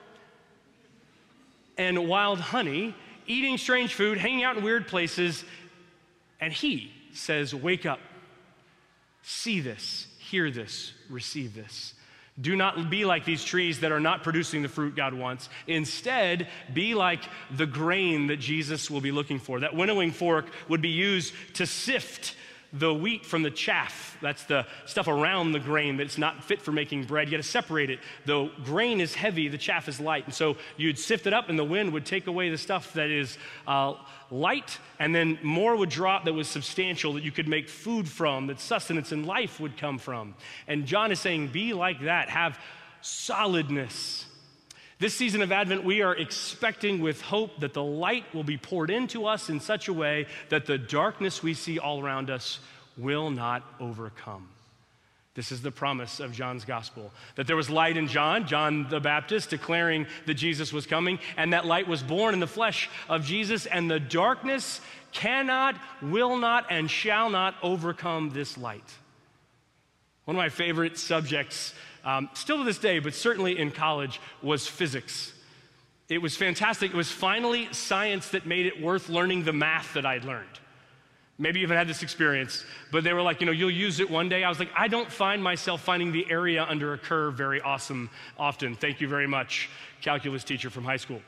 and 1.79 2.07
wild 2.07 2.39
honey, 2.39 2.95
eating 3.27 3.59
strange 3.59 3.95
food, 3.95 4.19
hanging 4.19 4.45
out 4.45 4.57
in 4.57 4.65
weird 4.65 4.87
places. 4.87 5.45
And 6.41 6.53
he 6.53 6.93
says, 7.12 7.55
Wake 7.55 7.87
up, 7.87 8.01
see 9.23 9.61
this, 9.61 10.07
hear 10.19 10.51
this, 10.51 10.93
receive 11.09 11.55
this. 11.55 11.95
Do 12.39 12.55
not 12.55 12.91
be 12.91 13.07
like 13.07 13.25
these 13.25 13.43
trees 13.43 13.81
that 13.81 13.93
are 13.93 14.01
not 14.01 14.23
producing 14.23 14.61
the 14.61 14.69
fruit 14.69 14.95
God 14.95 15.15
wants. 15.15 15.49
Instead, 15.67 16.49
be 16.73 16.95
like 16.95 17.23
the 17.57 17.65
grain 17.65 18.27
that 18.27 18.37
Jesus 18.37 18.91
will 18.91 19.01
be 19.01 19.11
looking 19.11 19.39
for. 19.39 19.61
That 19.61 19.75
winnowing 19.75 20.12
fork 20.12 20.47
would 20.69 20.83
be 20.83 20.91
used 20.91 21.33
to 21.55 21.67
sift 21.67 22.37
the 22.72 22.92
wheat 22.92 23.24
from 23.24 23.42
the 23.42 23.50
chaff. 23.50 24.16
That's 24.20 24.44
the 24.44 24.66
stuff 24.85 25.09
around 25.09 25.52
the 25.52 25.59
grain 25.61 25.96
that's 25.96 26.18
not 26.18 26.44
fit 26.44 26.61
for 26.61 26.72
making 26.72 27.05
bread. 27.05 27.29
You 27.29 27.37
got 27.37 27.42
to 27.42 27.48
separate 27.48 27.90
it. 27.90 28.00
The 28.24 28.50
grain 28.64 29.00
is 29.00 29.14
heavy, 29.14 29.48
the 29.48 29.59
chaff 29.59 29.88
is 29.88 30.00
light. 30.00 30.24
And 30.26 30.35
so 30.35 30.57
you'd 30.76 30.98
sift 30.98 31.26
it 31.26 31.33
up, 31.33 31.48
and 31.48 31.59
the 31.59 31.64
wind 31.64 31.92
would 31.92 32.05
take 32.05 32.26
away 32.26 32.50
the 32.50 32.59
stuff 32.59 32.92
that 32.94 33.11
is 33.11 33.38
uh, 33.66 33.94
light, 34.31 34.79
and 34.98 35.14
then 35.14 35.38
more 35.42 35.76
would 35.76 35.90
drop 35.90 36.24
that 36.24 36.33
was 36.33 36.48
substantial 36.48 37.14
that 37.14 37.22
you 37.22 37.33
could 37.33 37.48
make 37.48 37.68
food 37.68 38.09
from, 38.09 38.46
that 38.48 38.61
sustenance 38.61 39.12
and 39.12 39.26
life 39.26 39.61
would 39.61 39.76
come 39.76 39.98
from. 39.98 40.35
And 40.66 40.87
John 40.87 41.12
is 41.12 41.20
saying, 41.20 41.48
be 41.48 41.72
like 41.72 42.02
that, 42.02 42.29
have 42.29 42.59
solidness. 43.00 44.26
This 44.98 45.14
season 45.14 45.42
of 45.42 45.52
Advent, 45.52 45.85
we 45.85 46.00
are 46.00 46.16
expecting 46.16 47.02
with 47.02 47.20
hope 47.20 47.61
that 47.61 47.74
the 47.74 47.82
light 47.82 48.24
will 48.32 48.44
be 48.44 48.56
poured 48.56 48.90
into 48.90 49.26
us 49.26 49.50
in 49.50 49.61
such 49.61 49.88
a 49.88 49.92
way 49.92 50.26
that 50.48 50.64
the 50.64 50.78
darkness 50.78 51.42
we 51.42 51.52
see 51.52 51.78
all 51.78 52.02
around 52.02 52.30
us 52.30 52.61
will 52.96 53.30
not 53.30 53.62
overcome. 53.78 54.48
This 55.35 55.52
is 55.52 55.61
the 55.61 55.70
promise 55.70 56.18
of 56.18 56.32
John's 56.32 56.64
gospel 56.64 57.12
that 57.35 57.46
there 57.46 57.56
was 57.56 57.68
light 57.68 57.98
in 57.98 58.09
John, 58.09 58.46
John 58.46 58.88
the 58.88 58.98
Baptist, 58.98 59.50
declaring 59.50 60.06
that 60.24 60.35
Jesus 60.35 60.72
was 60.72 60.87
coming, 60.87 61.18
and 61.37 61.52
that 61.52 61.66
light 61.66 61.87
was 61.87 62.02
born 62.02 62.32
in 62.32 62.40
the 62.40 62.46
flesh 62.46 62.88
of 63.06 63.22
Jesus, 63.22 63.66
and 63.66 63.90
the 63.90 64.00
darkness 64.00 64.80
cannot, 65.12 65.78
will 66.00 66.38
not, 66.38 66.68
and 66.70 66.90
shall 66.90 67.28
not 67.28 67.54
overcome 67.62 68.30
this 68.30 68.56
light. 68.56 68.94
One 70.24 70.37
of 70.37 70.38
my 70.38 70.48
favorite 70.48 70.98
subjects 70.98 71.74
um, 72.07 72.31
still 72.33 72.57
to 72.59 72.64
this 72.64 72.79
day, 72.79 73.01
but 73.01 73.12
certainly 73.12 73.59
in 73.59 73.71
college, 73.71 74.21
was 74.40 74.66
physics. 74.66 75.35
It 76.09 76.23
was 76.23 76.37
fantastic. 76.37 76.92
It 76.92 76.97
was 76.97 77.11
finally 77.11 77.69
science 77.73 78.29
that 78.31 78.47
made 78.47 78.66
it 78.66 78.81
worth 78.81 79.09
learning 79.09 79.45
the 79.45 79.53
math 79.53 79.92
that 79.95 80.07
I'd 80.07 80.25
learned. 80.25 80.61
Maybe 81.38 81.61
you 81.61 81.66
haven't 81.66 81.77
had 81.77 81.88
this 81.88 82.03
experience, 82.03 82.64
but 82.92 83.05
they 83.05 83.12
were 83.12 83.21
like, 83.21 83.40
you 83.40 83.47
know, 83.47 83.53
you'll 83.53 83.71
use 83.71 84.01
it 84.01 84.09
one 84.09 84.29
day. 84.29 84.42
I 84.42 84.49
was 84.49 84.59
like, 84.59 84.71
I 84.75 84.88
don't 84.88 85.11
find 85.11 85.42
myself 85.42 85.83
finding 85.83 86.12
the 86.12 86.25
area 86.31 86.64
under 86.66 86.95
a 86.95 86.99
curve 86.99 87.35
very 87.35 87.61
awesome 87.61 88.09
often. 88.38 88.75
Thank 88.75 89.03
you 89.03 89.09
very 89.09 89.27
much, 89.27 89.69
calculus 90.01 90.45
teacher 90.45 90.71
from 90.71 90.85
high 90.85 90.97
school. 90.97 91.21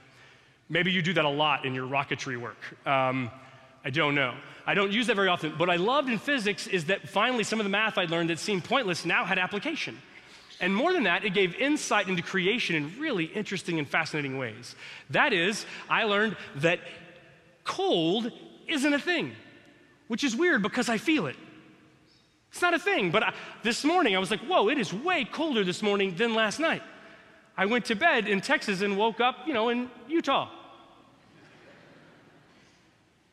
Maybe 0.70 0.92
you 0.92 1.02
do 1.02 1.12
that 1.14 1.24
a 1.24 1.28
lot 1.28 1.66
in 1.66 1.74
your 1.74 1.86
rocketry 1.86 2.40
work. 2.40 2.56
Um, 2.86 3.30
I 3.84 3.90
don't 3.90 4.14
know. 4.14 4.34
I 4.66 4.74
don't 4.74 4.92
use 4.92 5.08
that 5.08 5.16
very 5.16 5.28
often. 5.28 5.52
What 5.58 5.70
I 5.70 5.76
loved 5.76 6.08
in 6.08 6.18
physics 6.18 6.66
is 6.66 6.86
that 6.86 7.08
finally 7.08 7.44
some 7.44 7.58
of 7.58 7.64
the 7.64 7.70
math 7.70 7.98
I'd 7.98 8.10
learned 8.10 8.30
that 8.30 8.38
seemed 8.38 8.64
pointless 8.64 9.04
now 9.04 9.24
had 9.24 9.38
application. 9.38 9.98
And 10.60 10.74
more 10.74 10.92
than 10.92 11.04
that, 11.04 11.24
it 11.24 11.34
gave 11.34 11.54
insight 11.54 12.08
into 12.08 12.22
creation 12.22 12.74
in 12.74 12.92
really 12.98 13.26
interesting 13.26 13.78
and 13.78 13.86
fascinating 13.86 14.38
ways. 14.38 14.74
That 15.10 15.32
is, 15.32 15.64
I 15.88 16.04
learned 16.04 16.36
that 16.56 16.80
cold 17.64 18.32
isn't 18.66 18.92
a 18.92 18.98
thing, 18.98 19.32
which 20.08 20.24
is 20.24 20.34
weird 20.34 20.62
because 20.62 20.88
I 20.88 20.98
feel 20.98 21.26
it. 21.26 21.36
It's 22.50 22.62
not 22.62 22.74
a 22.74 22.78
thing, 22.78 23.10
but 23.10 23.22
I, 23.22 23.34
this 23.62 23.84
morning 23.84 24.16
I 24.16 24.18
was 24.18 24.30
like, 24.30 24.40
whoa, 24.40 24.68
it 24.68 24.78
is 24.78 24.92
way 24.92 25.24
colder 25.24 25.64
this 25.64 25.82
morning 25.82 26.16
than 26.16 26.34
last 26.34 26.58
night. 26.58 26.82
I 27.56 27.66
went 27.66 27.84
to 27.86 27.94
bed 27.94 28.26
in 28.26 28.40
Texas 28.40 28.80
and 28.80 28.96
woke 28.96 29.20
up, 29.20 29.46
you 29.46 29.52
know, 29.52 29.68
in 29.68 29.90
Utah. 30.08 30.48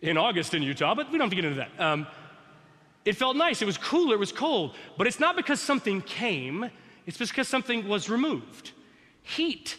In 0.02 0.18
August 0.18 0.54
in 0.54 0.62
Utah, 0.62 0.94
but 0.94 1.12
we 1.12 1.18
don't 1.18 1.26
have 1.26 1.30
to 1.30 1.36
get 1.36 1.46
into 1.46 1.58
that. 1.58 1.72
Um, 1.80 2.08
it 3.06 3.16
felt 3.16 3.38
nice. 3.38 3.62
It 3.62 3.66
was 3.66 3.78
cooler. 3.78 4.16
It 4.16 4.20
was 4.20 4.32
cold. 4.32 4.76
But 4.98 5.08
it's 5.08 5.20
not 5.20 5.36
because 5.36 5.62
something 5.62 6.02
came, 6.02 6.70
it's 7.06 7.18
because 7.18 7.48
something 7.48 7.88
was 7.88 8.10
removed. 8.10 8.72
Heat 9.22 9.78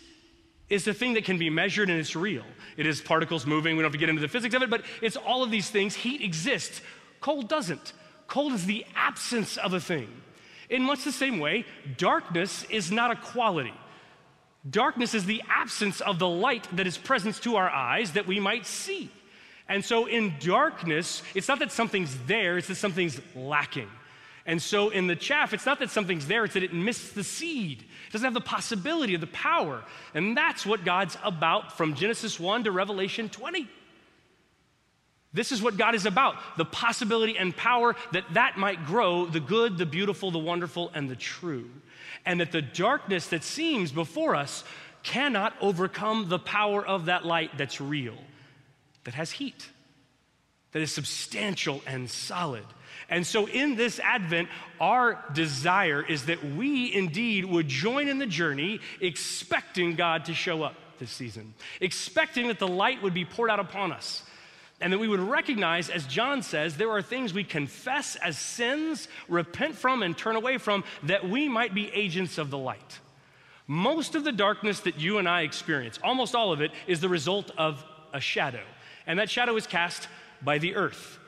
is 0.69 0.85
the 0.85 0.95
thing 0.95 1.15
that 1.15 1.25
can 1.25 1.39
be 1.39 1.51
measured 1.51 1.91
and 1.91 1.99
it's 1.99 2.17
real. 2.17 2.45
It 2.77 2.87
is 2.87 3.01
particles 3.01 3.47
moving. 3.47 3.77
We 3.77 3.83
don't 3.83 3.93
have 3.93 3.93
to 3.93 3.99
get 3.99 4.09
into 4.09 4.23
the 4.23 4.29
physics 4.29 4.55
of 4.55 4.63
it, 4.63 4.71
but 4.71 4.83
it's 5.01 5.17
all 5.17 5.43
of 5.43 5.51
these 5.51 5.71
things. 5.71 5.95
Heat 5.95 6.23
exists, 6.23 6.81
cold 7.21 7.49
doesn't. 7.49 7.93
Cold 8.27 8.53
is 8.53 8.67
the 8.67 8.85
absence 8.97 9.57
of 9.57 9.73
a 9.73 9.81
thing. 9.81 10.09
In 10.69 10.83
much 10.83 11.05
the 11.05 11.13
same 11.13 11.39
way, 11.39 11.65
darkness 11.97 12.65
is 12.65 12.91
not 12.91 13.13
a 13.13 13.17
quality. 13.17 13.75
Darkness 14.69 15.15
is 15.15 15.27
the 15.27 15.43
absence 15.49 16.01
of 16.01 16.19
the 16.19 16.29
light 16.29 16.67
that 16.77 16.89
is 16.89 16.99
present 16.99 17.41
to 17.43 17.55
our 17.55 17.71
eyes 17.71 18.13
that 18.13 18.27
we 18.27 18.41
might 18.41 18.67
see. 18.67 19.11
And 19.69 19.85
so 19.85 20.07
in 20.07 20.35
darkness, 20.41 21.23
it's 21.35 21.47
not 21.47 21.61
that 21.61 21.71
something's 21.71 22.17
there, 22.27 22.59
it's 22.59 22.69
that 22.69 22.77
something's 22.77 23.21
lacking. 23.37 23.89
And 24.47 24.63
so 24.63 24.91
in 24.91 25.09
the 25.09 25.17
chaff, 25.17 25.53
it's 25.53 25.67
not 25.67 25.81
that 25.81 25.91
something's 25.91 26.27
there, 26.27 26.45
it's 26.45 26.55
that 26.55 26.63
it 26.63 26.73
missed 26.73 27.15
the 27.15 27.25
seed. 27.25 27.81
It 27.81 28.13
doesn't 28.13 28.25
have 28.25 28.35
the 28.35 28.41
possibility 28.41 29.15
of 29.15 29.21
the 29.21 29.27
power. 29.27 29.83
And 30.15 30.37
that's 30.37 30.65
what 30.65 30.85
God's 30.85 31.19
about 31.25 31.77
from 31.77 31.95
Genesis 31.95 32.39
1 32.39 32.65
to 32.65 32.71
Revelation 32.71 33.29
20. 33.29 33.69
This 35.33 35.53
is 35.53 35.61
what 35.61 35.77
God 35.77 35.95
is 35.95 36.07
about 36.07 36.37
the 36.57 36.65
possibility 36.65 37.37
and 37.37 37.55
power 37.55 37.95
that 38.13 38.25
that 38.33 38.57
might 38.57 38.87
grow 38.87 39.27
the 39.27 39.41
good, 39.41 39.77
the 39.77 39.85
beautiful, 39.85 40.31
the 40.31 40.39
wonderful, 40.39 40.91
and 40.95 41.11
the 41.11 41.17
true. 41.17 41.69
And 42.25 42.41
that 42.41 42.53
the 42.53 42.63
darkness 42.63 43.27
that 43.29 43.45
seems 43.45 43.93
before 43.93 44.35
us 44.35 44.65
cannot 45.03 45.55
overcome 45.61 46.29
the 46.29 46.39
power 46.39 46.85
of 46.85 47.07
that 47.07 47.27
light 47.27 47.51
that's 47.59 47.81
real, 47.81 48.17
that 49.05 49.15
has 49.15 49.33
heat, 49.33 49.69
that 50.73 50.81
is 50.81 50.91
substantial 50.91 51.83
and 51.87 52.09
solid. 52.09 52.65
And 53.09 53.27
so, 53.27 53.47
in 53.47 53.77
this 53.77 54.01
Advent, 54.01 54.49
our 54.81 55.25
desire 55.33 56.03
is 56.03 56.27
that 56.27 56.45
we 56.45 56.93
indeed 56.93 57.45
would 57.45 57.69
join 57.69 58.09
in 58.09 58.19
the 58.19 58.27
journey, 58.27 58.81
expecting 59.01 59.95
God 59.95 60.25
to 60.25 60.35
show 60.35 60.63
up 60.63 60.75
this 60.99 61.11
season, 61.11 61.55
expecting 61.81 62.49
that 62.49 62.59
the 62.59 62.69
light 62.69 63.03
would 63.03 63.15
be 63.15 63.25
poured 63.25 63.51
out 63.51 63.61
upon 63.61 63.93
us 63.93 64.23
and 64.81 64.93
that 64.93 64.99
we 64.99 65.09
would 65.09 65.21
recognize, 65.21 65.89
as 65.89 66.07
John 66.07 66.43
says, 66.43 66.77
there 66.77 66.91
are 66.91 67.01
things 67.01 67.33
we 67.33 67.45
confess 67.45 68.17
as 68.17 68.37
sins, 68.37 69.09
repent 69.29 69.75
from, 69.75 70.03
and 70.03 70.17
turn 70.17 70.37
away 70.37 70.59
from, 70.59 70.85
that 71.05 71.29
we 71.29 71.49
might 71.49 71.75
be 71.75 71.91
agents 71.93 72.37
of 72.37 72.51
the 72.51 72.59
light. 72.59 73.01
Most 73.67 74.15
of 74.15 74.23
the 74.23 74.33
darkness 74.33 74.81
that 74.81 75.01
you 75.01 75.19
and 75.19 75.29
I 75.29 75.43
experience, 75.43 75.99
almost 76.05 76.35
all 76.35 76.53
of 76.53 76.61
it, 76.61 76.73
is 76.87 77.01
the 77.01 77.09
result 77.09 77.51
of 77.57 77.83
a 78.13 78.21
shadow. 78.21 78.63
And 79.07 79.19
that 79.19 79.31
shadow 79.31 79.57
is 79.57 79.67
cast 79.67 80.09
by 80.43 80.59
the 80.59 80.77
earth. 80.77 81.19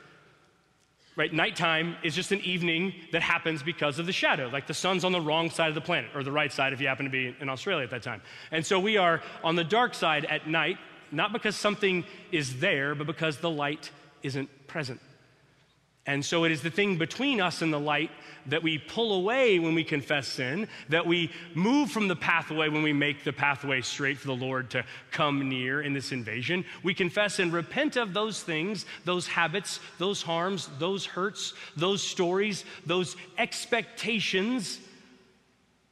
Right? 1.19 1.33
Nighttime 1.33 1.97
is 2.01 2.15
just 2.15 2.31
an 2.31 2.39
evening 2.45 2.93
that 3.11 3.21
happens 3.21 3.61
because 3.61 3.99
of 3.99 4.05
the 4.05 4.13
shadow. 4.13 4.47
Like 4.47 4.67
the 4.67 4.73
sun's 4.73 5.03
on 5.03 5.11
the 5.11 5.19
wrong 5.19 5.49
side 5.49 5.67
of 5.67 5.75
the 5.75 5.81
planet, 5.81 6.11
or 6.15 6.23
the 6.23 6.31
right 6.31 6.49
side 6.49 6.71
if 6.71 6.79
you 6.79 6.87
happen 6.87 7.03
to 7.03 7.11
be 7.11 7.35
in 7.41 7.49
Australia 7.49 7.83
at 7.83 7.89
that 7.89 8.03
time. 8.03 8.21
And 8.51 8.65
so 8.65 8.79
we 8.79 8.95
are 8.95 9.21
on 9.43 9.57
the 9.57 9.65
dark 9.65 9.93
side 9.93 10.23
at 10.23 10.47
night, 10.47 10.77
not 11.11 11.33
because 11.33 11.57
something 11.57 12.05
is 12.31 12.61
there, 12.61 12.95
but 12.95 13.05
because 13.05 13.37
the 13.39 13.49
light 13.49 13.91
isn't 14.23 14.49
present. 14.67 15.01
And 16.09 16.25
so 16.25 16.43
it 16.43 16.51
is 16.51 16.63
the 16.63 16.71
thing 16.71 16.97
between 16.97 17.39
us 17.39 17.61
and 17.61 17.71
the 17.71 17.79
light 17.79 18.09
that 18.47 18.63
we 18.63 18.79
pull 18.79 19.13
away 19.13 19.59
when 19.59 19.75
we 19.75 19.83
confess 19.83 20.27
sin, 20.27 20.67
that 20.89 21.05
we 21.05 21.31
move 21.53 21.91
from 21.91 22.07
the 22.07 22.15
pathway 22.15 22.67
when 22.67 22.81
we 22.81 22.93
make 22.93 23.23
the 23.23 23.31
pathway 23.31 23.81
straight 23.81 24.17
for 24.17 24.25
the 24.25 24.35
Lord 24.35 24.71
to 24.71 24.83
come 25.11 25.47
near 25.47 25.83
in 25.83 25.93
this 25.93 26.11
invasion. 26.11 26.65
We 26.81 26.95
confess 26.95 27.37
and 27.37 27.53
repent 27.53 27.95
of 27.95 28.15
those 28.15 28.41
things, 28.41 28.87
those 29.05 29.27
habits, 29.27 29.79
those 29.99 30.23
harms, 30.23 30.67
those 30.79 31.05
hurts, 31.05 31.53
those 31.77 32.01
stories, 32.01 32.65
those 32.87 33.15
expectations 33.37 34.79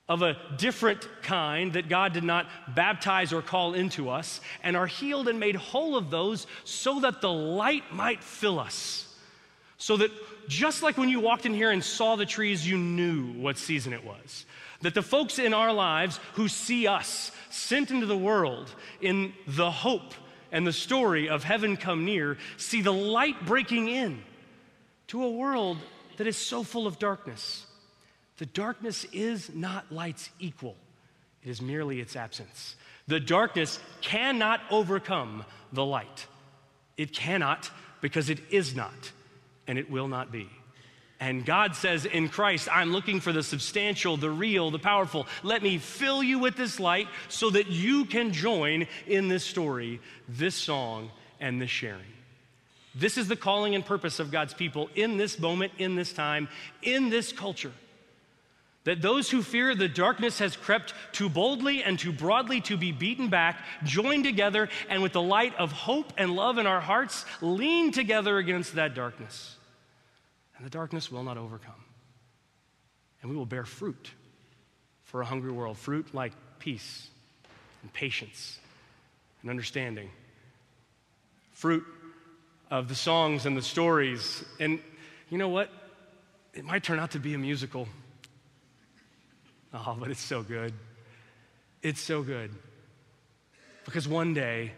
of 0.10 0.24
a 0.24 0.36
different 0.58 1.08
kind 1.22 1.74
that 1.74 1.90
God 1.90 2.14
did 2.14 2.24
not 2.24 2.48
baptize 2.74 3.32
or 3.32 3.44
call 3.44 3.76
into 3.76 4.10
us, 4.10 4.42
and 4.64 4.76
are 4.76 4.88
healed 4.88 5.28
and 5.28 5.40
made 5.40 5.58
whole 5.58 5.96
of 5.96 6.10
those 6.10 6.48
so 6.64 7.02
that 7.02 7.22
the 7.22 7.32
light 7.32 7.94
might 7.94 8.24
fill 8.24 8.60
us. 8.60 9.07
So 9.78 9.98
that 9.98 10.12
just 10.48 10.82
like 10.82 10.98
when 10.98 11.10
you 11.10 11.20
walked 11.20 11.46
in 11.46 11.54
here 11.54 11.72
and 11.72 11.84
saw 11.84 12.16
the 12.16 12.26
trees, 12.26 12.68
you 12.68 12.78
knew 12.78 13.34
what 13.34 13.58
season 13.58 13.94
it 13.94 14.04
was. 14.04 14.46
That 14.82 14.94
the 14.94 15.02
folks 15.02 15.40
in 15.40 15.54
our 15.54 15.74
lives 15.74 16.20
who 16.34 16.48
see 16.48 16.88
us 16.88 17.32
sent 17.50 17.92
into 17.92 18.06
the 18.06 18.18
world 18.18 18.74
in 19.02 19.34
the 19.48 19.72
hope 19.72 20.14
and 20.52 20.66
the 20.66 20.74
story 20.74 21.30
of 21.30 21.44
heaven 21.44 21.78
come 21.78 22.06
near 22.06 22.38
see 22.58 22.82
the 22.82 22.94
light 22.94 23.46
breaking 23.46 23.90
in 23.90 24.22
to 25.08 25.24
a 25.24 25.32
world 25.32 25.78
that 26.18 26.28
is 26.28 26.38
so 26.38 26.64
full 26.64 26.88
of 26.88 27.00
darkness. 27.00 27.66
The 28.38 28.46
darkness 28.46 29.06
is 29.12 29.54
not 29.54 29.92
light's 29.92 30.30
equal, 30.40 30.76
it 31.44 31.50
is 31.50 31.62
merely 31.62 32.00
its 32.00 32.16
absence. 32.16 32.76
The 33.08 33.20
darkness 33.20 33.80
cannot 34.02 34.62
overcome 34.70 35.46
the 35.72 35.86
light. 35.86 36.28
It 36.98 37.14
cannot 37.14 37.70
because 38.02 38.30
it 38.30 38.40
is 38.52 38.76
not, 38.76 39.12
and 39.68 39.78
it 39.78 39.90
will 39.90 40.08
not 40.08 40.32
be. 40.32 40.50
And 41.20 41.46
God 41.46 41.76
says 41.76 42.06
in 42.06 42.30
Christ, 42.30 42.68
I'm 42.72 42.92
looking 42.92 43.20
for 43.20 43.32
the 43.32 43.42
substantial, 43.42 44.18
the 44.18 44.30
real, 44.30 44.70
the 44.70 44.80
powerful. 44.80 45.26
Let 45.42 45.64
me 45.64 45.80
fill 45.80 46.22
you 46.22 46.38
with 46.38 46.56
this 46.56 46.80
light 46.80 47.08
so 47.28 47.50
that 47.50 47.68
you 47.68 48.06
can 48.06 48.32
join 48.32 48.88
in 49.08 49.28
this 49.28 49.44
story, 49.44 50.00
this 50.30 50.56
song, 50.56 51.10
and 51.40 51.60
this 51.60 51.72
sharing. 51.72 52.02
This 52.94 53.18
is 53.18 53.28
the 53.28 53.36
calling 53.36 53.74
and 53.74 53.84
purpose 53.86 54.20
of 54.20 54.32
God's 54.32 54.54
people 54.54 54.90
in 54.96 55.18
this 55.18 55.40
moment, 55.40 55.72
in 55.80 55.96
this 55.96 56.14
time, 56.14 56.50
in 56.84 57.10
this 57.10 57.32
culture 57.32 57.74
that 58.88 59.02
those 59.02 59.30
who 59.30 59.42
fear 59.42 59.76
the 59.76 59.90
darkness 59.90 60.40
has 60.40 60.56
crept 60.56 60.94
too 61.12 61.28
boldly 61.28 61.84
and 61.84 62.00
too 62.00 62.14
broadly 62.14 62.62
to 62.62 62.78
be 62.78 62.94
beaten 62.94 63.28
back, 63.28 63.60
join 63.84 64.24
together, 64.24 64.70
and 64.88 65.04
with 65.04 65.12
the 65.12 65.22
light 65.22 65.54
of 65.58 65.74
hope 65.74 66.14
and 66.18 66.38
love 66.38 66.58
in 66.58 66.66
our 66.66 66.80
hearts, 66.80 67.26
lean 67.42 67.92
together 67.92 68.38
against 68.38 68.76
that 68.76 68.96
darkness. 68.96 69.57
And 70.58 70.66
the 70.66 70.70
darkness 70.70 71.12
will 71.12 71.24
not 71.24 71.38
overcome. 71.38 71.84
And 73.22 73.32
we 73.32 73.38
will 73.38 73.46
bear 73.46 73.64
fruit 73.64 74.12
for 75.04 75.22
a 75.22 75.26
hungry 75.26 75.52
world 75.52 75.78
fruit 75.78 76.14
like 76.14 76.34
peace 76.60 77.08
and 77.82 77.94
patience 77.94 78.60
and 79.42 79.50
understanding, 79.50 80.10
fruit 81.54 81.84
of 82.70 82.90
the 82.90 82.96
songs 82.96 83.46
and 83.46 83.56
the 83.56 83.62
stories. 83.62 84.44
And 84.60 84.80
you 85.30 85.38
know 85.38 85.50
what? 85.50 85.70
It 86.54 86.66
might 86.66 86.84
turn 86.84 87.00
out 87.00 87.12
to 87.12 87.20
be 87.20 87.34
a 87.34 87.38
musical. 87.38 87.88
Oh, 89.74 89.96
but 90.00 90.10
it's 90.10 90.22
so 90.22 90.42
good. 90.42 90.74
It's 91.82 92.02
so 92.02 92.24
good. 92.24 92.52
Because 93.86 94.08
one 94.08 94.34
day, 94.34 94.72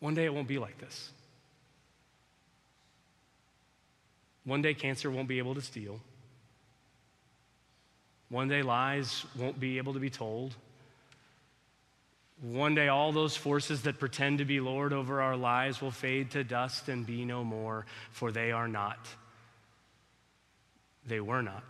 one 0.00 0.14
day 0.14 0.24
it 0.24 0.34
won't 0.34 0.48
be 0.48 0.58
like 0.58 0.78
this. 0.78 1.10
One 4.44 4.62
day 4.62 4.74
cancer 4.74 5.10
won't 5.10 5.28
be 5.28 5.38
able 5.38 5.54
to 5.54 5.60
steal. 5.60 6.00
One 8.28 8.48
day 8.48 8.62
lies 8.62 9.24
won't 9.36 9.58
be 9.58 9.78
able 9.78 9.94
to 9.94 10.00
be 10.00 10.10
told. 10.10 10.54
One 12.40 12.74
day 12.74 12.88
all 12.88 13.12
those 13.12 13.36
forces 13.36 13.82
that 13.82 13.98
pretend 13.98 14.38
to 14.38 14.44
be 14.44 14.60
Lord 14.60 14.92
over 14.92 15.20
our 15.20 15.36
lives 15.36 15.82
will 15.82 15.90
fade 15.90 16.30
to 16.30 16.44
dust 16.44 16.88
and 16.88 17.06
be 17.06 17.24
no 17.24 17.44
more, 17.44 17.84
for 18.12 18.32
they 18.32 18.50
are 18.50 18.68
not. 18.68 19.06
They 21.06 21.20
were 21.20 21.42
not 21.42 21.64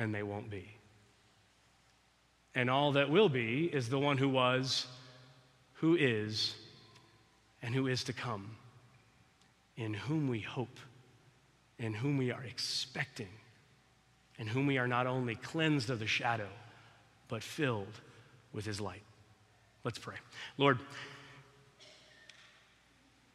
and 0.00 0.14
they 0.14 0.22
won't 0.22 0.48
be. 0.48 0.66
And 2.54 2.70
all 2.70 2.92
that 2.92 3.10
will 3.10 3.28
be 3.28 3.66
is 3.66 3.90
the 3.90 3.98
one 3.98 4.16
who 4.16 4.30
was, 4.30 4.86
who 5.74 5.94
is, 5.94 6.54
and 7.62 7.74
who 7.74 7.86
is 7.86 8.04
to 8.04 8.14
come, 8.14 8.56
in 9.76 9.92
whom 9.92 10.28
we 10.28 10.40
hope, 10.40 10.80
in 11.80 11.94
whom 11.94 12.18
we 12.18 12.30
are 12.30 12.44
expecting, 12.44 13.30
in 14.38 14.46
whom 14.46 14.66
we 14.66 14.76
are 14.76 14.86
not 14.86 15.06
only 15.06 15.34
cleansed 15.34 15.88
of 15.88 15.98
the 15.98 16.06
shadow, 16.06 16.48
but 17.26 17.42
filled 17.42 18.00
with 18.52 18.66
his 18.66 18.80
light. 18.80 19.02
Let's 19.82 19.98
pray. 19.98 20.16
Lord, 20.58 20.78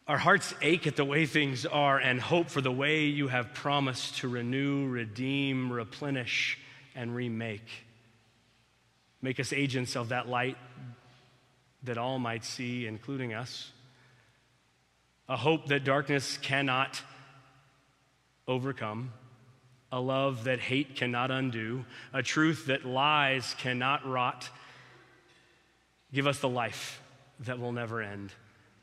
our 0.08 0.20
hearts 0.20 0.54
ache 0.62 0.86
at 0.86 0.96
the 0.96 1.04
way 1.04 1.26
things 1.26 1.66
are 1.66 1.98
and 1.98 2.22
hope 2.22 2.50
for 2.52 2.62
the 2.62 2.72
way 2.72 3.06
you 3.06 3.30
have 3.30 3.56
promised 3.56 4.18
to 4.18 4.28
renew, 4.28 4.88
redeem, 4.88 5.74
replenish, 5.74 6.60
and 6.94 7.16
remake. 7.16 7.68
Make 9.24 9.40
us 9.40 9.54
agents 9.54 9.96
of 9.96 10.10
that 10.10 10.30
light 10.30 10.58
that 11.82 11.98
all 11.98 12.20
might 12.20 12.46
see, 12.46 12.86
including 12.86 13.34
us. 13.34 13.72
A 15.28 15.36
hope 15.36 15.66
that 15.70 15.84
darkness 15.84 16.38
cannot 16.38 17.02
overcome, 18.48 19.12
a 19.92 20.00
love 20.00 20.46
that 20.46 20.60
hate 20.60 20.96
cannot 20.96 21.32
undo, 21.32 21.86
a 22.14 22.22
truth 22.22 22.68
that 22.68 22.86
lies 22.86 23.56
cannot 23.58 24.08
rot. 24.08 24.50
Give 26.14 26.28
us 26.28 26.40
the 26.40 26.50
life 26.50 27.02
that 27.42 27.60
will 27.60 27.72
never 27.72 28.02
end. 28.02 28.32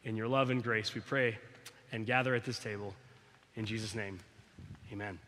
In 0.04 0.16
your 0.16 0.28
love 0.28 0.50
and 0.50 0.62
grace, 0.62 0.94
we 0.94 1.00
pray 1.00 1.38
and 1.92 2.06
gather 2.06 2.34
at 2.34 2.44
this 2.44 2.58
table. 2.58 2.94
In 3.54 3.66
Jesus' 3.66 3.94
name, 3.94 4.18
amen. 4.92 5.18